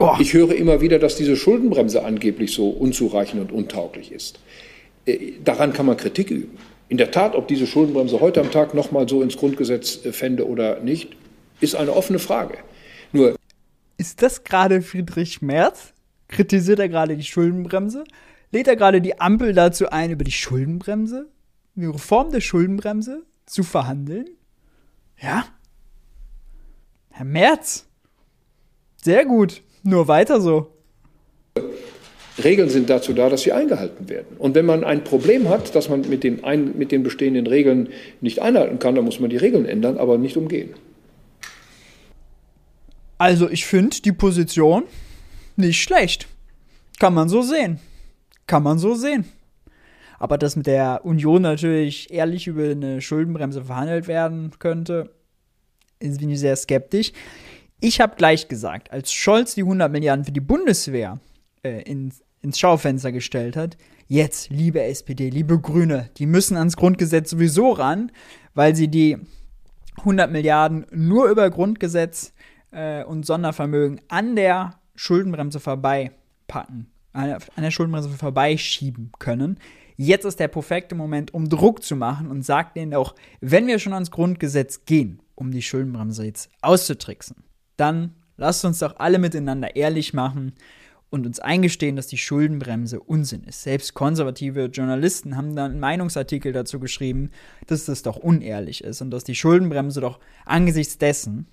Oh. 0.00 0.16
Ich 0.18 0.32
höre 0.32 0.52
immer 0.52 0.80
wieder, 0.80 0.98
dass 0.98 1.14
diese 1.14 1.36
Schuldenbremse 1.36 2.04
angeblich 2.04 2.52
so 2.52 2.70
unzureichend 2.70 3.40
und 3.40 3.52
untauglich 3.52 4.10
ist. 4.10 4.40
Äh, 5.06 5.34
daran 5.44 5.72
kann 5.72 5.86
man 5.86 5.96
Kritik 5.96 6.30
üben. 6.30 6.58
In 6.88 6.96
der 6.96 7.10
Tat, 7.10 7.34
ob 7.34 7.48
diese 7.48 7.66
Schuldenbremse 7.66 8.20
heute 8.20 8.40
am 8.40 8.50
Tag 8.50 8.74
noch 8.74 8.90
mal 8.92 9.08
so 9.08 9.22
ins 9.22 9.36
Grundgesetz 9.36 10.04
äh, 10.04 10.12
fände 10.12 10.48
oder 10.48 10.80
nicht, 10.80 11.16
ist 11.60 11.74
eine 11.74 11.92
offene 11.92 12.18
Frage. 12.18 12.58
Nur 13.12 13.36
ist 13.98 14.22
das 14.22 14.44
gerade 14.44 14.80
Friedrich 14.80 15.42
Merz? 15.42 15.92
Kritisiert 16.28 16.78
er 16.78 16.88
gerade 16.88 17.16
die 17.16 17.24
Schuldenbremse? 17.24 18.04
Lädt 18.52 18.68
er 18.68 18.76
gerade 18.76 19.00
die 19.00 19.20
Ampel 19.20 19.52
dazu 19.52 19.90
ein, 19.90 20.10
über 20.10 20.24
die 20.24 20.32
Schuldenbremse, 20.32 21.28
die 21.74 21.86
Reform 21.86 22.30
der 22.30 22.40
Schuldenbremse 22.40 23.24
zu 23.44 23.62
verhandeln? 23.64 24.26
Ja? 25.20 25.46
Herr 27.10 27.24
Merz? 27.24 27.86
Sehr 29.02 29.24
gut. 29.24 29.62
Nur 29.82 30.06
weiter 30.06 30.40
so. 30.40 30.72
Regeln 32.42 32.68
sind 32.68 32.88
dazu 32.90 33.12
da, 33.12 33.28
dass 33.28 33.42
sie 33.42 33.52
eingehalten 33.52 34.08
werden. 34.08 34.36
Und 34.38 34.54
wenn 34.54 34.66
man 34.66 34.84
ein 34.84 35.04
Problem 35.04 35.48
hat, 35.48 35.74
dass 35.74 35.88
man 35.88 36.08
mit 36.08 36.24
den, 36.24 36.44
ein, 36.44 36.76
mit 36.76 36.92
den 36.92 37.02
bestehenden 37.02 37.46
Regeln 37.46 37.88
nicht 38.20 38.40
einhalten 38.40 38.78
kann, 38.78 38.94
dann 38.94 39.04
muss 39.04 39.20
man 39.20 39.30
die 39.30 39.36
Regeln 39.36 39.66
ändern, 39.66 39.98
aber 39.98 40.18
nicht 40.18 40.36
umgehen. 40.36 40.70
Also 43.18 43.50
ich 43.50 43.66
finde 43.66 44.00
die 44.00 44.12
Position 44.12 44.84
nicht 45.56 45.82
schlecht. 45.82 46.28
Kann 47.00 47.14
man 47.14 47.28
so 47.28 47.42
sehen. 47.42 47.80
Kann 48.46 48.62
man 48.62 48.78
so 48.78 48.94
sehen. 48.94 49.24
Aber 50.18 50.38
dass 50.38 50.56
mit 50.56 50.66
der 50.66 51.04
Union 51.04 51.42
natürlich 51.42 52.12
ehrlich 52.12 52.46
über 52.46 52.64
eine 52.64 53.00
Schuldenbremse 53.00 53.64
verhandelt 53.64 54.08
werden 54.08 54.52
könnte, 54.58 55.10
bin 55.98 56.30
ich 56.30 56.40
sehr 56.40 56.56
skeptisch. 56.56 57.12
Ich 57.80 58.00
habe 58.00 58.16
gleich 58.16 58.48
gesagt, 58.48 58.90
als 58.90 59.12
Scholz 59.12 59.54
die 59.54 59.62
100 59.62 59.90
Milliarden 59.90 60.24
für 60.24 60.32
die 60.32 60.40
Bundeswehr 60.40 61.20
äh, 61.62 61.82
ins 61.82 62.22
ins 62.42 62.58
Schaufenster 62.58 63.12
gestellt 63.12 63.56
hat. 63.56 63.76
Jetzt, 64.06 64.50
liebe 64.50 64.82
SPD, 64.82 65.28
liebe 65.28 65.60
Grüne, 65.60 66.10
die 66.16 66.26
müssen 66.26 66.56
ans 66.56 66.76
Grundgesetz 66.76 67.30
sowieso 67.30 67.72
ran, 67.72 68.10
weil 68.54 68.74
sie 68.74 68.88
die 68.88 69.18
100 69.98 70.30
Milliarden 70.30 70.86
nur 70.90 71.28
über 71.28 71.50
Grundgesetz 71.50 72.32
äh, 72.70 73.04
und 73.04 73.26
Sondervermögen 73.26 74.00
an 74.08 74.36
der 74.36 74.78
Schuldenbremse 74.94 75.60
vorbeipacken, 75.60 76.86
an 77.12 77.38
der 77.56 77.70
Schuldenbremse 77.70 78.08
vorbeischieben 78.10 79.12
können. 79.18 79.58
Jetzt 79.96 80.24
ist 80.24 80.40
der 80.40 80.48
perfekte 80.48 80.94
Moment, 80.94 81.34
um 81.34 81.48
Druck 81.48 81.82
zu 81.82 81.96
machen 81.96 82.30
und 82.30 82.44
sagt 82.44 82.76
denen 82.76 82.94
auch, 82.94 83.14
wenn 83.40 83.66
wir 83.66 83.78
schon 83.78 83.92
ans 83.92 84.10
Grundgesetz 84.10 84.84
gehen, 84.84 85.20
um 85.34 85.50
die 85.50 85.62
Schuldenbremse 85.62 86.24
jetzt 86.24 86.50
auszutricksen, 86.62 87.36
dann 87.76 88.14
lasst 88.36 88.64
uns 88.64 88.78
doch 88.78 88.96
alle 88.98 89.18
miteinander 89.18 89.76
ehrlich 89.76 90.14
machen 90.14 90.52
und 91.10 91.26
uns 91.26 91.40
eingestehen, 91.40 91.96
dass 91.96 92.06
die 92.06 92.18
Schuldenbremse 92.18 93.00
Unsinn 93.00 93.44
ist. 93.44 93.62
Selbst 93.62 93.94
konservative 93.94 94.66
Journalisten 94.66 95.36
haben 95.36 95.56
dann 95.56 95.72
einen 95.72 95.80
Meinungsartikel 95.80 96.52
dazu 96.52 96.80
geschrieben, 96.80 97.30
dass 97.66 97.86
das 97.86 98.02
doch 98.02 98.16
unehrlich 98.16 98.84
ist 98.84 99.00
und 99.00 99.10
dass 99.10 99.24
die 99.24 99.34
Schuldenbremse 99.34 100.00
doch 100.00 100.20
angesichts 100.44 100.98
dessen, 100.98 101.46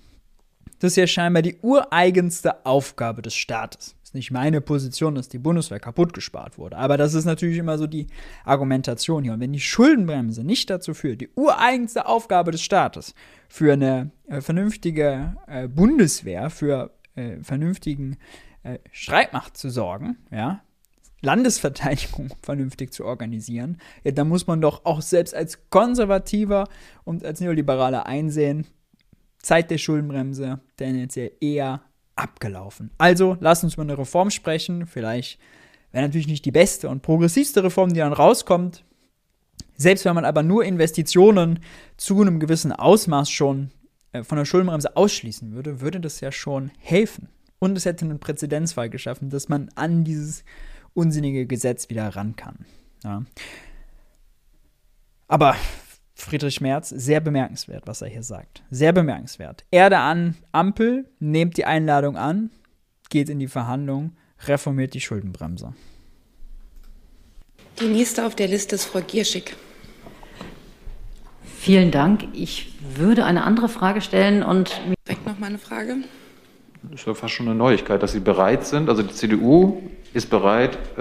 das 0.78 0.92
ist 0.92 0.96
ja 0.96 1.06
scheinbar 1.06 1.42
die 1.42 1.56
ureigenste 1.62 2.66
Aufgabe 2.66 3.22
des 3.22 3.34
Staates. 3.34 3.96
Ist 4.02 4.14
nicht 4.14 4.30
meine 4.30 4.60
Position, 4.60 5.14
dass 5.14 5.28
die 5.28 5.38
Bundeswehr 5.38 5.80
kaputt 5.80 6.12
gespart 6.12 6.58
wurde, 6.58 6.76
aber 6.76 6.98
das 6.98 7.14
ist 7.14 7.24
natürlich 7.24 7.56
immer 7.56 7.78
so 7.78 7.86
die 7.86 8.08
Argumentation 8.44 9.24
hier. 9.24 9.32
Und 9.32 9.40
wenn 9.40 9.54
die 9.54 9.60
Schuldenbremse 9.60 10.44
nicht 10.44 10.68
dazu 10.68 10.92
führt, 10.92 11.22
die 11.22 11.30
ureigenste 11.34 12.06
Aufgabe 12.06 12.50
des 12.50 12.62
Staates 12.62 13.14
für 13.48 13.72
eine 13.72 14.10
äh, 14.28 14.42
vernünftige 14.42 15.36
äh, 15.46 15.66
Bundeswehr, 15.66 16.50
für 16.50 16.90
äh, 17.14 17.42
vernünftigen 17.42 18.18
äh, 18.66 18.78
Streitmacht 18.90 19.56
zu 19.56 19.70
sorgen, 19.70 20.16
ja, 20.30 20.60
Landesverteidigung 21.22 22.30
vernünftig 22.42 22.92
zu 22.92 23.04
organisieren, 23.04 23.78
ja, 24.04 24.10
dann 24.10 24.28
muss 24.28 24.46
man 24.46 24.60
doch 24.60 24.84
auch 24.84 25.02
selbst 25.02 25.34
als 25.34 25.70
Konservativer 25.70 26.68
und 27.04 27.24
als 27.24 27.40
Neoliberaler 27.40 28.06
einsehen, 28.06 28.66
Zeit 29.38 29.70
der 29.70 29.78
Schuldenbremse 29.78 30.60
tendenziell 30.76 31.32
eher 31.40 31.82
abgelaufen. 32.16 32.90
Also, 32.98 33.36
lass 33.40 33.62
uns 33.62 33.74
über 33.74 33.82
eine 33.82 33.98
Reform 33.98 34.30
sprechen. 34.30 34.86
Vielleicht 34.86 35.38
wäre 35.92 36.04
natürlich 36.04 36.26
nicht 36.26 36.44
die 36.44 36.50
beste 36.50 36.88
und 36.88 37.02
progressivste 37.02 37.62
Reform, 37.62 37.92
die 37.92 38.00
dann 38.00 38.12
rauskommt. 38.12 38.84
Selbst 39.76 40.04
wenn 40.04 40.14
man 40.14 40.24
aber 40.24 40.42
nur 40.42 40.64
Investitionen 40.64 41.60
zu 41.96 42.20
einem 42.20 42.40
gewissen 42.40 42.72
Ausmaß 42.72 43.30
schon 43.30 43.70
äh, 44.12 44.24
von 44.24 44.38
der 44.38 44.44
Schuldenbremse 44.44 44.96
ausschließen 44.96 45.52
würde, 45.52 45.80
würde 45.80 46.00
das 46.00 46.20
ja 46.20 46.32
schon 46.32 46.72
helfen. 46.78 47.28
Und 47.58 47.76
es 47.76 47.84
hätte 47.84 48.04
einen 48.04 48.20
Präzedenzfall 48.20 48.90
geschaffen, 48.90 49.30
dass 49.30 49.48
man 49.48 49.70
an 49.74 50.04
dieses 50.04 50.44
unsinnige 50.94 51.46
Gesetz 51.46 51.88
wieder 51.88 52.08
ran 52.08 52.36
kann. 52.36 52.66
Ja. 53.04 53.22
Aber 55.28 55.56
Friedrich 56.14 56.60
Merz, 56.60 56.88
sehr 56.88 57.20
bemerkenswert, 57.20 57.86
was 57.86 58.00
er 58.02 58.08
hier 58.08 58.22
sagt. 58.22 58.62
Sehr 58.70 58.92
bemerkenswert. 58.92 59.64
Erde 59.70 59.98
an, 59.98 60.36
Ampel, 60.52 61.08
nehmt 61.18 61.56
die 61.56 61.66
Einladung 61.66 62.16
an, 62.16 62.50
geht 63.10 63.28
in 63.28 63.38
die 63.38 63.48
Verhandlung, 63.48 64.16
reformiert 64.46 64.94
die 64.94 65.00
Schuldenbremse. 65.00 65.74
Die 67.80 67.88
nächste 67.88 68.26
auf 68.26 68.34
der 68.34 68.48
Liste 68.48 68.76
ist 68.76 68.86
Frau 68.86 69.02
Gierschig. 69.02 69.54
Vielen 71.58 71.90
Dank. 71.90 72.28
Ich 72.32 72.74
würde 72.96 73.24
eine 73.24 73.44
andere 73.44 73.68
Frage 73.68 74.00
stellen 74.00 74.42
und. 74.42 74.80
Weg 75.04 75.26
noch 75.26 75.38
mal 75.38 75.48
eine 75.48 75.58
Frage. 75.58 75.96
Das 76.90 77.00
ist 77.00 77.06
ja 77.06 77.14
fast 77.14 77.34
schon 77.34 77.46
eine 77.46 77.56
Neuigkeit, 77.56 78.02
dass 78.02 78.12
Sie 78.12 78.20
bereit 78.20 78.66
sind. 78.66 78.88
Also 78.88 79.02
die 79.02 79.12
CDU 79.12 79.78
ist 80.14 80.30
bereit, 80.30 80.78
äh, 80.96 81.00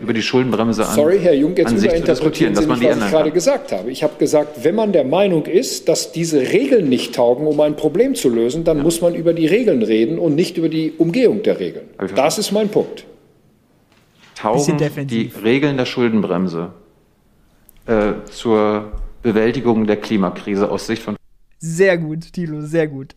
über 0.00 0.12
die 0.12 0.22
Schuldenbremse 0.22 0.86
an, 0.86 0.94
Sorry, 0.94 1.20
Herr 1.20 1.34
Jung, 1.34 1.56
jetzt 1.56 1.68
an 1.68 1.78
sich 1.78 1.94
zu 1.94 2.02
diskutieren, 2.02 2.54
dass 2.54 2.66
man 2.66 2.80
die 2.80 2.86
was 2.86 2.98
ich 2.98 3.10
gerade 3.10 3.30
gesagt 3.30 3.70
habe. 3.70 3.90
Ich 3.90 4.02
habe 4.02 4.14
gesagt, 4.18 4.64
wenn 4.64 4.74
man 4.74 4.92
der 4.92 5.04
Meinung 5.04 5.46
ist, 5.46 5.88
dass 5.88 6.10
diese 6.10 6.40
Regeln 6.40 6.88
nicht 6.88 7.14
taugen, 7.14 7.46
um 7.46 7.60
ein 7.60 7.76
Problem 7.76 8.14
zu 8.14 8.28
lösen, 8.28 8.64
dann 8.64 8.78
ja. 8.78 8.82
muss 8.82 9.00
man 9.00 9.14
über 9.14 9.34
die 9.34 9.46
Regeln 9.46 9.82
reden 9.82 10.18
und 10.18 10.34
nicht 10.34 10.56
über 10.56 10.68
die 10.68 10.92
Umgehung 10.98 11.42
der 11.42 11.60
Regeln. 11.60 11.86
Das 12.16 12.38
ist 12.38 12.50
mein 12.50 12.68
Punkt. 12.68 13.04
Taugen 14.34 14.78
die 15.06 15.30
Regeln 15.42 15.76
der 15.76 15.86
Schuldenbremse 15.86 16.72
äh, 17.86 18.14
zur 18.30 18.92
Bewältigung 19.22 19.86
der 19.86 19.96
Klimakrise 19.96 20.70
aus 20.70 20.86
Sicht 20.86 21.02
von 21.02 21.16
sehr 21.58 21.96
gut, 21.96 22.32
Thilo, 22.32 22.60
sehr 22.60 22.86
gut. 22.86 23.14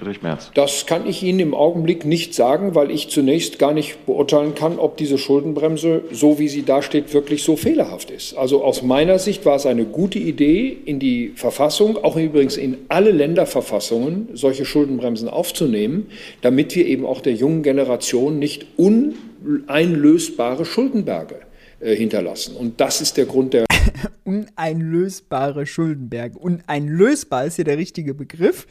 Friedrich 0.00 0.22
Merz? 0.22 0.50
Das 0.54 0.86
kann 0.86 1.06
ich 1.06 1.22
Ihnen 1.22 1.40
im 1.40 1.54
Augenblick 1.54 2.06
nicht 2.06 2.34
sagen, 2.34 2.74
weil 2.74 2.90
ich 2.90 3.10
zunächst 3.10 3.58
gar 3.58 3.74
nicht 3.74 4.06
beurteilen 4.06 4.54
kann, 4.54 4.78
ob 4.78 4.96
diese 4.96 5.18
Schuldenbremse, 5.18 6.04
so 6.10 6.38
wie 6.38 6.48
sie 6.48 6.62
dasteht, 6.62 7.12
wirklich 7.12 7.42
so 7.42 7.56
fehlerhaft 7.56 8.10
ist. 8.10 8.34
Also 8.34 8.64
aus 8.64 8.82
meiner 8.82 9.18
Sicht 9.18 9.44
war 9.44 9.56
es 9.56 9.66
eine 9.66 9.84
gute 9.84 10.18
Idee, 10.18 10.74
in 10.84 10.98
die 11.00 11.32
Verfassung, 11.36 11.98
auch 12.02 12.16
übrigens 12.16 12.56
in 12.56 12.78
alle 12.88 13.10
Länderverfassungen, 13.10 14.28
solche 14.32 14.64
Schuldenbremsen 14.64 15.28
aufzunehmen, 15.28 16.06
damit 16.40 16.74
wir 16.74 16.86
eben 16.86 17.04
auch 17.04 17.20
der 17.20 17.34
jungen 17.34 17.62
Generation 17.62 18.38
nicht 18.38 18.66
uneinlösbare 18.78 20.64
Schuldenberge 20.64 21.40
äh, 21.80 21.94
hinterlassen. 21.94 22.56
Und 22.56 22.80
das 22.80 23.02
ist 23.02 23.18
der 23.18 23.26
Grund 23.26 23.52
der 23.52 23.66
uneinlösbare 24.24 25.66
Schuldenberge. 25.66 26.38
Uneinlösbar 26.38 27.44
ist 27.44 27.56
hier 27.56 27.66
der 27.66 27.76
richtige 27.76 28.14
Begriff. 28.14 28.66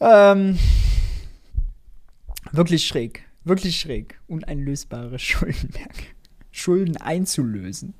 Ähm, 0.00 0.58
wirklich 2.52 2.86
schräg. 2.86 3.24
Wirklich 3.44 3.78
schräg. 3.78 4.20
Uneinlösbare 4.26 5.18
Schuldenberge. 5.18 6.04
Schulden 6.50 6.96
einzulösen. 6.96 7.94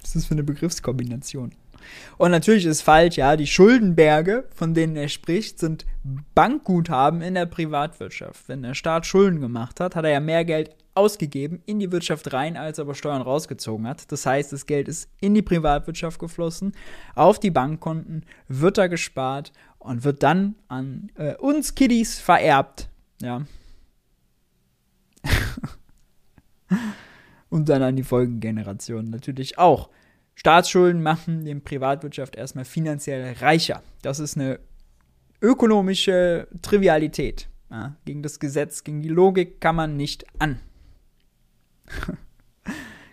Was 0.00 0.08
ist 0.08 0.16
das 0.16 0.26
für 0.26 0.32
eine 0.32 0.42
Begriffskombination? 0.42 1.52
Und 2.16 2.30
natürlich 2.30 2.64
ist 2.64 2.82
falsch, 2.82 3.16
ja, 3.16 3.36
die 3.36 3.46
Schuldenberge, 3.46 4.44
von 4.54 4.74
denen 4.74 4.96
er 4.96 5.08
spricht, 5.08 5.58
sind 5.58 5.84
Bankguthaben 6.34 7.22
in 7.22 7.34
der 7.34 7.46
Privatwirtschaft. 7.46 8.48
Wenn 8.48 8.62
der 8.62 8.74
Staat 8.74 9.06
Schulden 9.06 9.40
gemacht 9.40 9.80
hat, 9.80 9.96
hat 9.96 10.04
er 10.04 10.12
ja 10.12 10.20
mehr 10.20 10.44
Geld 10.44 10.70
ausgegeben 10.94 11.62
in 11.64 11.78
die 11.78 11.90
Wirtschaft 11.90 12.32
rein, 12.32 12.56
als 12.56 12.78
er 12.78 12.82
aber 12.82 12.94
Steuern 12.94 13.22
rausgezogen 13.22 13.86
hat. 13.86 14.12
Das 14.12 14.26
heißt, 14.26 14.52
das 14.52 14.66
Geld 14.66 14.88
ist 14.88 15.08
in 15.20 15.34
die 15.34 15.42
Privatwirtschaft 15.42 16.18
geflossen, 16.18 16.72
auf 17.14 17.40
die 17.40 17.50
Bankkonten, 17.50 18.24
wird 18.48 18.78
da 18.78 18.88
gespart 18.88 19.52
und 19.82 20.04
wird 20.04 20.22
dann 20.22 20.54
an 20.68 21.10
äh, 21.16 21.34
uns 21.36 21.74
Kiddies 21.74 22.18
vererbt. 22.18 22.88
Ja. 23.20 23.44
und 27.48 27.68
dann 27.68 27.82
an 27.82 27.96
die 27.96 28.04
Folgengenerationen 28.04 29.10
natürlich 29.10 29.58
auch. 29.58 29.90
Staatsschulden 30.34 31.02
machen 31.02 31.44
die 31.44 31.54
Privatwirtschaft 31.56 32.36
erstmal 32.36 32.64
finanziell 32.64 33.34
reicher. 33.40 33.82
Das 34.02 34.18
ist 34.18 34.36
eine 34.36 34.60
ökonomische 35.40 36.48
Trivialität. 36.62 37.48
Ja, 37.70 37.96
gegen 38.04 38.22
das 38.22 38.38
Gesetz, 38.38 38.84
gegen 38.84 39.02
die 39.02 39.08
Logik 39.08 39.60
kann 39.60 39.76
man 39.76 39.96
nicht 39.96 40.24
an. 40.38 40.60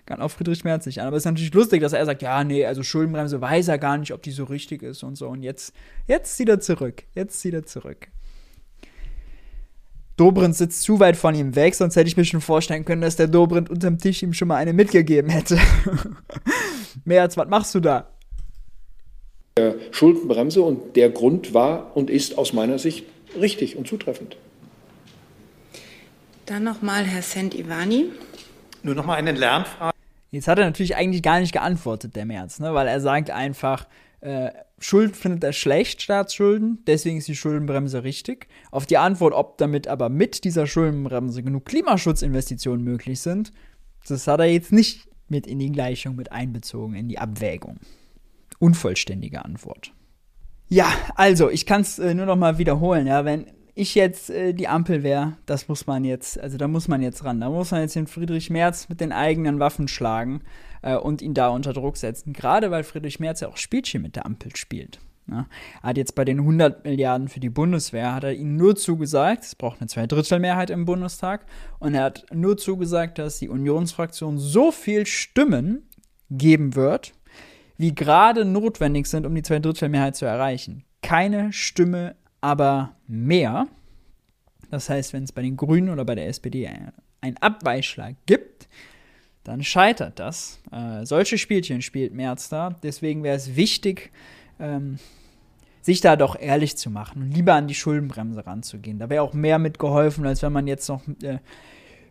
kann 0.09 0.21
auch 0.21 0.31
Friedrich 0.31 0.63
Merz 0.63 0.87
nicht 0.87 0.99
an. 0.99 1.07
Aber 1.07 1.17
es 1.17 1.21
ist 1.21 1.25
natürlich 1.25 1.53
lustig, 1.53 1.81
dass 1.81 1.93
er 1.93 2.03
sagt, 2.03 2.23
ja, 2.23 2.43
nee, 2.43 2.65
also 2.65 2.81
Schuldenbremse 2.81 3.39
weiß 3.39 3.67
er 3.67 3.77
gar 3.77 3.97
nicht, 3.97 4.11
ob 4.11 4.23
die 4.23 4.31
so 4.31 4.43
richtig 4.43 4.81
ist 4.81 5.03
und 5.03 5.15
so. 5.15 5.27
Und 5.27 5.43
jetzt, 5.43 5.71
jetzt 6.07 6.35
zieht 6.35 6.49
er 6.49 6.59
zurück. 6.59 7.03
Jetzt 7.13 7.39
zieht 7.39 7.53
er 7.53 7.63
zurück. 7.63 8.07
Dobrindt 10.17 10.55
sitzt 10.55 10.81
zu 10.81 10.99
weit 10.99 11.15
von 11.15 11.35
ihm 11.35 11.55
weg, 11.55 11.75
sonst 11.75 11.95
hätte 11.95 12.09
ich 12.09 12.17
mir 12.17 12.25
schon 12.25 12.41
vorstellen 12.41 12.83
können, 12.83 13.01
dass 13.01 13.17
der 13.17 13.27
Dobrindt 13.27 13.69
unterm 13.69 13.99
Tisch 13.99 14.21
ihm 14.23 14.33
schon 14.33 14.47
mal 14.47 14.55
eine 14.57 14.73
mitgegeben 14.73 15.29
hätte. 15.29 15.59
Merz, 17.05 17.37
was 17.37 17.47
machst 17.47 17.75
du 17.75 17.79
da? 17.79 18.09
Schuldenbremse 19.91 20.61
und 20.61 20.95
der 20.95 21.11
Grund 21.11 21.53
war 21.53 21.95
und 21.95 22.09
ist 22.09 22.37
aus 22.37 22.51
meiner 22.51 22.79
Sicht 22.79 23.05
richtig 23.39 23.77
und 23.77 23.87
zutreffend. 23.87 24.37
Dann 26.47 26.63
nochmal 26.63 27.03
Herr 27.03 27.21
Sent-Ivani. 27.21 28.05
Nur 28.81 28.95
nochmal 28.95 29.17
eine 29.17 29.33
Lernfrage. 29.33 29.98
Jetzt 30.31 30.47
hat 30.47 30.59
er 30.59 30.65
natürlich 30.65 30.95
eigentlich 30.95 31.23
gar 31.23 31.39
nicht 31.39 31.53
geantwortet, 31.53 32.15
der 32.15 32.25
Merz, 32.25 32.59
ne? 32.59 32.73
weil 32.73 32.87
er 32.87 33.01
sagt 33.01 33.31
einfach, 33.31 33.87
äh, 34.21 34.51
Schuld 34.77 35.15
findet 35.15 35.43
er 35.43 35.53
schlecht, 35.53 36.01
Staatsschulden, 36.01 36.83
deswegen 36.85 37.17
ist 37.17 37.27
die 37.27 37.35
Schuldenbremse 37.35 38.03
richtig. 38.03 38.47
Auf 38.71 38.85
die 38.85 38.97
Antwort, 38.97 39.33
ob 39.33 39.57
damit 39.57 39.87
aber 39.87 40.09
mit 40.09 40.43
dieser 40.43 40.67
Schuldenbremse 40.67 41.43
genug 41.43 41.65
Klimaschutzinvestitionen 41.65 42.83
möglich 42.83 43.19
sind, 43.19 43.51
das 44.07 44.27
hat 44.27 44.39
er 44.39 44.45
jetzt 44.45 44.71
nicht 44.71 45.07
mit 45.27 45.47
in 45.47 45.59
die 45.59 45.71
Gleichung 45.71 46.15
mit 46.15 46.31
einbezogen, 46.31 46.95
in 46.95 47.07
die 47.07 47.19
Abwägung. 47.19 47.77
Unvollständige 48.59 49.43
Antwort. 49.45 49.93
Ja, 50.67 50.91
also, 51.15 51.49
ich 51.49 51.65
kann 51.65 51.81
es 51.81 51.97
äh, 51.97 52.13
nur 52.13 52.25
noch 52.25 52.35
mal 52.35 52.57
wiederholen, 52.57 53.07
ja, 53.07 53.25
wenn 53.25 53.47
ich 53.75 53.95
jetzt 53.95 54.29
äh, 54.29 54.53
die 54.53 54.67
Ampel 54.67 55.03
wäre, 55.03 55.37
das 55.45 55.67
muss 55.67 55.87
man 55.87 56.03
jetzt, 56.03 56.39
also 56.39 56.57
da 56.57 56.67
muss 56.67 56.87
man 56.87 57.01
jetzt 57.01 57.23
ran. 57.23 57.39
Da 57.39 57.49
muss 57.49 57.71
man 57.71 57.81
jetzt 57.81 57.95
den 57.95 58.07
Friedrich 58.07 58.49
Merz 58.49 58.89
mit 58.89 59.01
den 59.01 59.11
eigenen 59.11 59.59
Waffen 59.59 59.87
schlagen 59.87 60.41
äh, 60.81 60.95
und 60.95 61.21
ihn 61.21 61.33
da 61.33 61.49
unter 61.49 61.73
Druck 61.73 61.97
setzen. 61.97 62.33
Gerade 62.33 62.71
weil 62.71 62.83
Friedrich 62.83 63.19
Merz 63.19 63.41
ja 63.41 63.47
auch 63.47 63.57
Spielchen 63.57 64.01
mit 64.01 64.15
der 64.15 64.25
Ampel 64.25 64.55
spielt. 64.55 64.99
Ja. 65.29 65.45
Er 65.81 65.89
hat 65.89 65.97
jetzt 65.97 66.15
bei 66.15 66.25
den 66.25 66.39
100 66.39 66.83
Milliarden 66.83 67.27
für 67.27 67.39
die 67.39 67.49
Bundeswehr, 67.49 68.13
hat 68.13 68.23
er 68.23 68.33
ihnen 68.33 68.55
nur 68.55 68.75
zugesagt, 68.75 69.43
es 69.43 69.55
braucht 69.55 69.79
eine 69.79 69.87
Zweidrittelmehrheit 69.87 70.69
im 70.69 70.85
Bundestag, 70.85 71.45
und 71.77 71.93
er 71.93 72.03
hat 72.03 72.25
nur 72.33 72.57
zugesagt, 72.57 73.19
dass 73.19 73.39
die 73.39 73.49
Unionsfraktion 73.49 74.37
so 74.39 74.71
viel 74.71 75.05
Stimmen 75.05 75.87
geben 76.31 76.75
wird, 76.75 77.13
wie 77.77 77.93
gerade 77.93 78.43
notwendig 78.43 79.07
sind, 79.07 79.25
um 79.25 79.35
die 79.35 79.43
Zweidrittelmehrheit 79.43 80.15
zu 80.15 80.25
erreichen. 80.25 80.83
Keine 81.01 81.53
Stimme 81.53 82.15
aber 82.41 82.95
mehr. 83.07 83.67
Das 84.71 84.89
heißt, 84.89 85.13
wenn 85.13 85.23
es 85.23 85.31
bei 85.31 85.41
den 85.41 85.57
Grünen 85.57 85.89
oder 85.89 86.05
bei 86.05 86.15
der 86.15 86.27
SPD 86.27 86.69
einen 87.21 87.37
Abweichschlag 87.37 88.15
gibt, 88.25 88.67
dann 89.43 89.63
scheitert 89.63 90.19
das. 90.19 90.59
Äh, 90.71 91.05
solche 91.05 91.37
Spielchen 91.37 91.81
spielt 91.81 92.13
Merz 92.13 92.49
da. 92.49 92.75
Deswegen 92.83 93.23
wäre 93.23 93.35
es 93.35 93.55
wichtig, 93.55 94.11
ähm, 94.59 94.99
sich 95.81 96.01
da 96.01 96.15
doch 96.15 96.39
ehrlich 96.39 96.77
zu 96.77 96.89
machen 96.89 97.23
und 97.23 97.31
lieber 97.31 97.55
an 97.55 97.67
die 97.67 97.75
Schuldenbremse 97.75 98.45
ranzugehen. 98.45 98.99
Da 98.99 99.09
wäre 99.09 99.23
auch 99.23 99.33
mehr 99.33 99.59
mitgeholfen, 99.59 100.25
als 100.25 100.43
wenn 100.43 100.53
man 100.53 100.67
jetzt 100.67 100.87
noch 100.89 101.01
äh, 101.23 101.39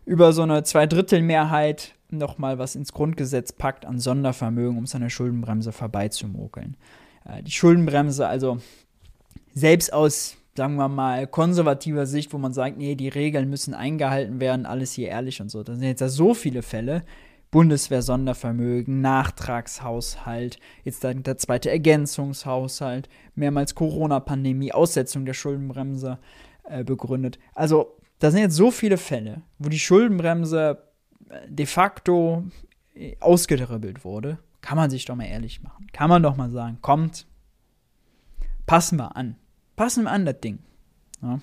über 0.05 0.33
so 0.33 0.41
eine 0.41 0.63
Zweidrittelmehrheit 0.63 1.93
noch 2.09 2.39
mal 2.39 2.57
was 2.57 2.75
ins 2.75 2.91
Grundgesetz 2.91 3.53
packt 3.53 3.85
an 3.85 3.99
Sondervermögen, 3.99 4.77
um 4.77 4.87
seine 4.87 5.09
Schuldenbremse 5.09 5.71
vorbeizumokeln. 5.71 6.75
Äh, 7.25 7.43
die 7.43 7.51
Schuldenbremse, 7.51 8.27
also 8.27 8.59
selbst 9.53 9.93
aus, 9.93 10.37
sagen 10.55 10.75
wir 10.75 10.89
mal, 10.89 11.27
konservativer 11.27 12.05
Sicht, 12.05 12.33
wo 12.33 12.37
man 12.37 12.53
sagt, 12.53 12.77
nee, 12.77 12.95
die 12.95 13.09
Regeln 13.09 13.49
müssen 13.49 13.73
eingehalten 13.73 14.39
werden, 14.39 14.65
alles 14.65 14.93
hier 14.93 15.09
ehrlich 15.09 15.41
und 15.41 15.49
so. 15.49 15.63
Da 15.63 15.73
sind 15.73 15.83
jetzt 15.83 16.01
ja 16.01 16.09
so 16.09 16.33
viele 16.33 16.61
Fälle. 16.61 17.03
Bundeswehr-Sondervermögen, 17.51 19.01
Nachtragshaushalt, 19.01 20.59
jetzt 20.83 21.03
dann 21.03 21.23
der 21.23 21.37
zweite 21.37 21.71
Ergänzungshaushalt, 21.71 23.09
mehrmals 23.35 23.73
Corona-Pandemie, 23.73 24.71
Aussetzung 24.71 25.25
der 25.25 25.33
Schuldenbremse 25.33 26.19
äh, 26.65 26.83
begründet. 26.83 27.39
Also, 27.55 27.97
da 28.19 28.31
sind 28.31 28.41
jetzt 28.41 28.55
so 28.55 28.69
viele 28.69 28.97
Fälle, 28.97 29.41
wo 29.57 29.69
die 29.69 29.79
Schuldenbremse 29.79 30.83
äh, 31.29 31.47
de 31.47 31.65
facto 31.65 32.43
äh, 32.93 33.15
ausgedribbelt 33.19 34.03
wurde. 34.03 34.37
Kann 34.61 34.77
man 34.77 34.89
sich 34.89 35.05
doch 35.05 35.15
mal 35.15 35.25
ehrlich 35.25 35.63
machen. 35.63 35.87
Kann 35.91 36.09
man 36.09 36.21
doch 36.21 36.35
mal 36.35 36.51
sagen, 36.51 36.77
kommt, 36.81 37.25
passen 38.69 38.99
wir 38.99 39.17
an. 39.17 39.35
Passen 39.75 40.03
wir 40.03 40.11
an, 40.11 40.27
das 40.27 40.41
Ding. 40.41 40.59
Ja. 41.23 41.39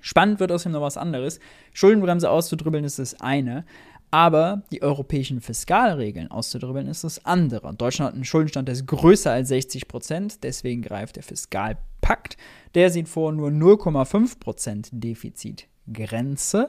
Spannend 0.00 0.40
wird 0.40 0.50
außerdem 0.50 0.72
noch 0.72 0.82
was 0.82 0.96
anderes. 0.96 1.38
Schuldenbremse 1.72 2.28
auszudribbeln 2.28 2.82
ist 2.82 2.98
das 2.98 3.20
eine, 3.20 3.64
aber 4.10 4.62
die 4.72 4.82
europäischen 4.82 5.40
Fiskalregeln 5.40 6.32
auszudribbeln 6.32 6.88
ist 6.88 7.04
das 7.04 7.24
andere. 7.24 7.72
Deutschland 7.74 8.08
hat 8.08 8.14
einen 8.16 8.24
Schuldenstand, 8.24 8.66
der 8.66 8.72
ist 8.72 8.88
größer 8.88 9.30
als 9.30 9.50
60 9.50 9.86
Prozent, 9.86 10.42
deswegen 10.42 10.82
greift 10.82 11.14
der 11.14 11.22
Fiskalpakt. 11.22 12.36
Der 12.74 12.90
sieht 12.90 13.08
vor 13.08 13.30
nur 13.30 13.50
0,5 13.50 14.40
Prozent 14.40 14.88
Defizitgrenze. 14.90 16.66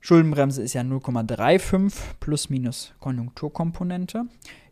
Schuldenbremse 0.00 0.62
ist 0.62 0.74
ja 0.74 0.82
0,35 0.82 1.90
plus 2.20 2.50
minus 2.50 2.92
Konjunkturkomponente. 3.00 4.26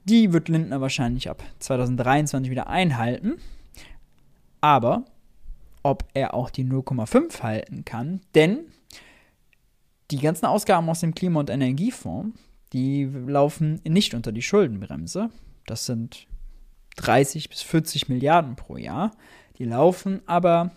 Die 0.04 0.34
wird 0.34 0.50
Lindner 0.50 0.82
wahrscheinlich 0.82 1.30
ab 1.30 1.42
2023 1.60 2.50
wieder 2.50 2.66
einhalten 2.66 3.40
aber 4.62 5.04
ob 5.82 6.04
er 6.14 6.32
auch 6.32 6.48
die 6.48 6.64
0,5 6.64 7.42
halten 7.42 7.84
kann, 7.84 8.20
denn 8.34 8.60
die 10.10 10.18
ganzen 10.18 10.46
Ausgaben 10.46 10.88
aus 10.88 11.00
dem 11.00 11.14
Klima- 11.14 11.40
und 11.40 11.50
Energiefonds, 11.50 12.38
die 12.72 13.04
laufen 13.04 13.80
nicht 13.84 14.14
unter 14.14 14.32
die 14.32 14.42
Schuldenbremse. 14.42 15.30
Das 15.66 15.84
sind 15.84 16.26
30 16.96 17.48
bis 17.48 17.62
40 17.62 18.08
Milliarden 18.08 18.56
pro 18.56 18.76
Jahr. 18.76 19.12
Die 19.58 19.64
laufen 19.64 20.22
aber 20.26 20.70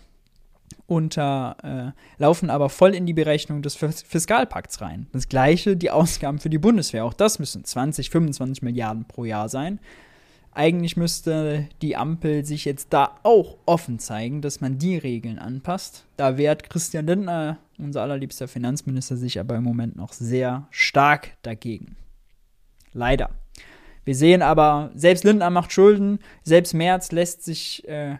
unter, 0.86 1.56
äh, 1.62 2.20
laufen 2.20 2.50
aber 2.50 2.68
voll 2.68 2.94
in 2.94 3.06
die 3.06 3.12
Berechnung 3.12 3.62
des 3.62 3.76
Fiskalpakts 3.76 4.80
rein. 4.80 5.06
Das 5.12 5.28
gleiche 5.28 5.76
die 5.76 5.90
Ausgaben 5.90 6.38
für 6.38 6.50
die 6.50 6.58
Bundeswehr. 6.58 7.04
Auch 7.04 7.14
das 7.14 7.38
müssen 7.38 7.64
20, 7.64 8.10
25 8.10 8.62
Milliarden 8.62 9.04
pro 9.04 9.24
Jahr 9.24 9.48
sein. 9.48 9.80
Eigentlich 10.56 10.96
müsste 10.96 11.68
die 11.82 11.96
Ampel 11.96 12.42
sich 12.46 12.64
jetzt 12.64 12.94
da 12.94 13.18
auch 13.24 13.58
offen 13.66 13.98
zeigen, 13.98 14.40
dass 14.40 14.62
man 14.62 14.78
die 14.78 14.96
Regeln 14.96 15.38
anpasst. 15.38 16.06
Da 16.16 16.38
wehrt 16.38 16.70
Christian 16.70 17.06
Lindner, 17.06 17.58
unser 17.76 18.00
allerliebster 18.00 18.48
Finanzminister, 18.48 19.18
sich 19.18 19.38
aber 19.38 19.56
im 19.56 19.64
Moment 19.64 19.96
noch 19.96 20.14
sehr 20.14 20.66
stark 20.70 21.36
dagegen. 21.42 21.96
Leider. 22.94 23.28
Wir 24.06 24.14
sehen 24.14 24.40
aber, 24.40 24.92
selbst 24.94 25.24
Lindner 25.24 25.50
macht 25.50 25.72
Schulden, 25.72 26.20
selbst 26.42 26.72
Merz 26.72 27.12
lässt 27.12 27.44
sich, 27.44 27.86
äh, 27.86 28.16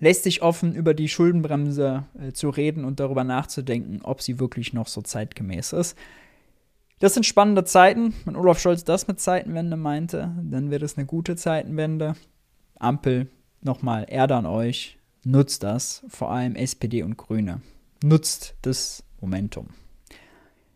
lässt 0.00 0.22
sich 0.22 0.40
offen 0.40 0.74
über 0.74 0.94
die 0.94 1.10
Schuldenbremse 1.10 2.04
äh, 2.18 2.32
zu 2.32 2.48
reden 2.48 2.86
und 2.86 3.00
darüber 3.00 3.22
nachzudenken, 3.22 4.00
ob 4.02 4.22
sie 4.22 4.40
wirklich 4.40 4.72
noch 4.72 4.88
so 4.88 5.02
zeitgemäß 5.02 5.74
ist. 5.74 5.94
Das 6.98 7.12
sind 7.12 7.26
spannende 7.26 7.64
Zeiten. 7.64 8.14
Wenn 8.24 8.36
Olaf 8.36 8.58
Scholz 8.58 8.82
das 8.82 9.06
mit 9.06 9.20
Zeitenwende 9.20 9.76
meinte, 9.76 10.34
dann 10.42 10.70
wird 10.70 10.82
es 10.82 10.96
eine 10.96 11.06
gute 11.06 11.36
Zeitenwende. 11.36 12.14
Ampel, 12.78 13.28
nochmal 13.60 14.06
Erde 14.08 14.36
an 14.36 14.46
euch. 14.46 14.98
Nutzt 15.22 15.62
das, 15.62 16.04
vor 16.08 16.30
allem 16.30 16.54
SPD 16.54 17.02
und 17.02 17.18
Grüne. 17.18 17.60
Nutzt 18.02 18.54
das 18.62 19.02
Momentum. 19.20 19.68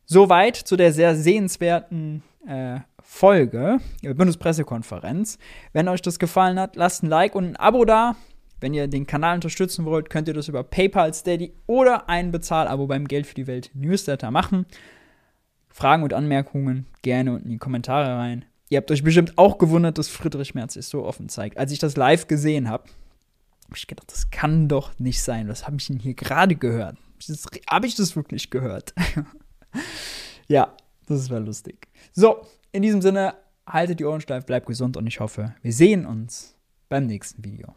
Soweit 0.04 0.56
zu 0.56 0.76
der 0.76 0.92
sehr 0.92 1.14
sehenswerten 1.16 2.22
äh, 2.46 2.80
Folge 3.00 3.78
der 4.02 4.12
Bundespressekonferenz. 4.12 5.38
Wenn 5.72 5.88
euch 5.88 6.02
das 6.02 6.18
gefallen 6.18 6.58
hat, 6.58 6.76
lasst 6.76 7.02
ein 7.02 7.08
Like 7.08 7.34
und 7.34 7.44
ein 7.46 7.56
Abo 7.56 7.84
da. 7.84 8.16
Wenn 8.60 8.74
ihr 8.74 8.88
den 8.88 9.06
Kanal 9.06 9.36
unterstützen 9.36 9.86
wollt, 9.86 10.10
könnt 10.10 10.28
ihr 10.28 10.34
das 10.34 10.48
über 10.48 10.64
PayPal, 10.64 11.14
Steady 11.14 11.54
oder 11.66 12.10
ein 12.10 12.30
Bezahlabo 12.30 12.86
beim 12.86 13.08
Geld 13.08 13.26
für 13.26 13.34
die 13.34 13.46
Welt 13.46 13.70
Newsletter 13.72 14.30
machen. 14.30 14.66
Fragen 15.70 16.02
und 16.02 16.12
Anmerkungen 16.12 16.86
gerne 17.02 17.32
unten 17.32 17.46
in 17.46 17.52
die 17.52 17.58
Kommentare 17.58 18.16
rein. 18.16 18.44
Ihr 18.68 18.78
habt 18.78 18.90
euch 18.90 19.02
bestimmt 19.02 19.36
auch 19.36 19.58
gewundert, 19.58 19.98
dass 19.98 20.08
Friedrich 20.08 20.54
Merz 20.54 20.74
sich 20.74 20.86
so 20.86 21.04
offen 21.04 21.28
zeigt. 21.28 21.58
Als 21.58 21.72
ich 21.72 21.78
das 21.78 21.96
live 21.96 22.28
gesehen 22.28 22.68
habe, 22.68 22.84
habe 23.64 23.76
ich 23.76 23.86
gedacht, 23.86 24.10
das 24.10 24.30
kann 24.30 24.68
doch 24.68 24.98
nicht 24.98 25.22
sein. 25.22 25.48
Was 25.48 25.66
habe 25.66 25.76
ich 25.78 25.86
denn 25.86 25.98
hier 25.98 26.14
gerade 26.14 26.56
gehört? 26.56 26.96
Habe 27.68 27.86
ich 27.86 27.94
das 27.94 28.16
wirklich 28.16 28.50
gehört? 28.50 28.94
ja, 30.48 30.74
das 31.06 31.30
war 31.30 31.40
lustig. 31.40 31.88
So, 32.12 32.46
in 32.72 32.82
diesem 32.82 33.02
Sinne, 33.02 33.34
haltet 33.66 34.00
die 34.00 34.04
Ohren 34.04 34.20
steif, 34.20 34.46
bleibt 34.46 34.66
gesund 34.66 34.96
und 34.96 35.06
ich 35.06 35.20
hoffe, 35.20 35.54
wir 35.62 35.72
sehen 35.72 36.06
uns 36.06 36.56
beim 36.88 37.06
nächsten 37.06 37.44
Video. 37.44 37.74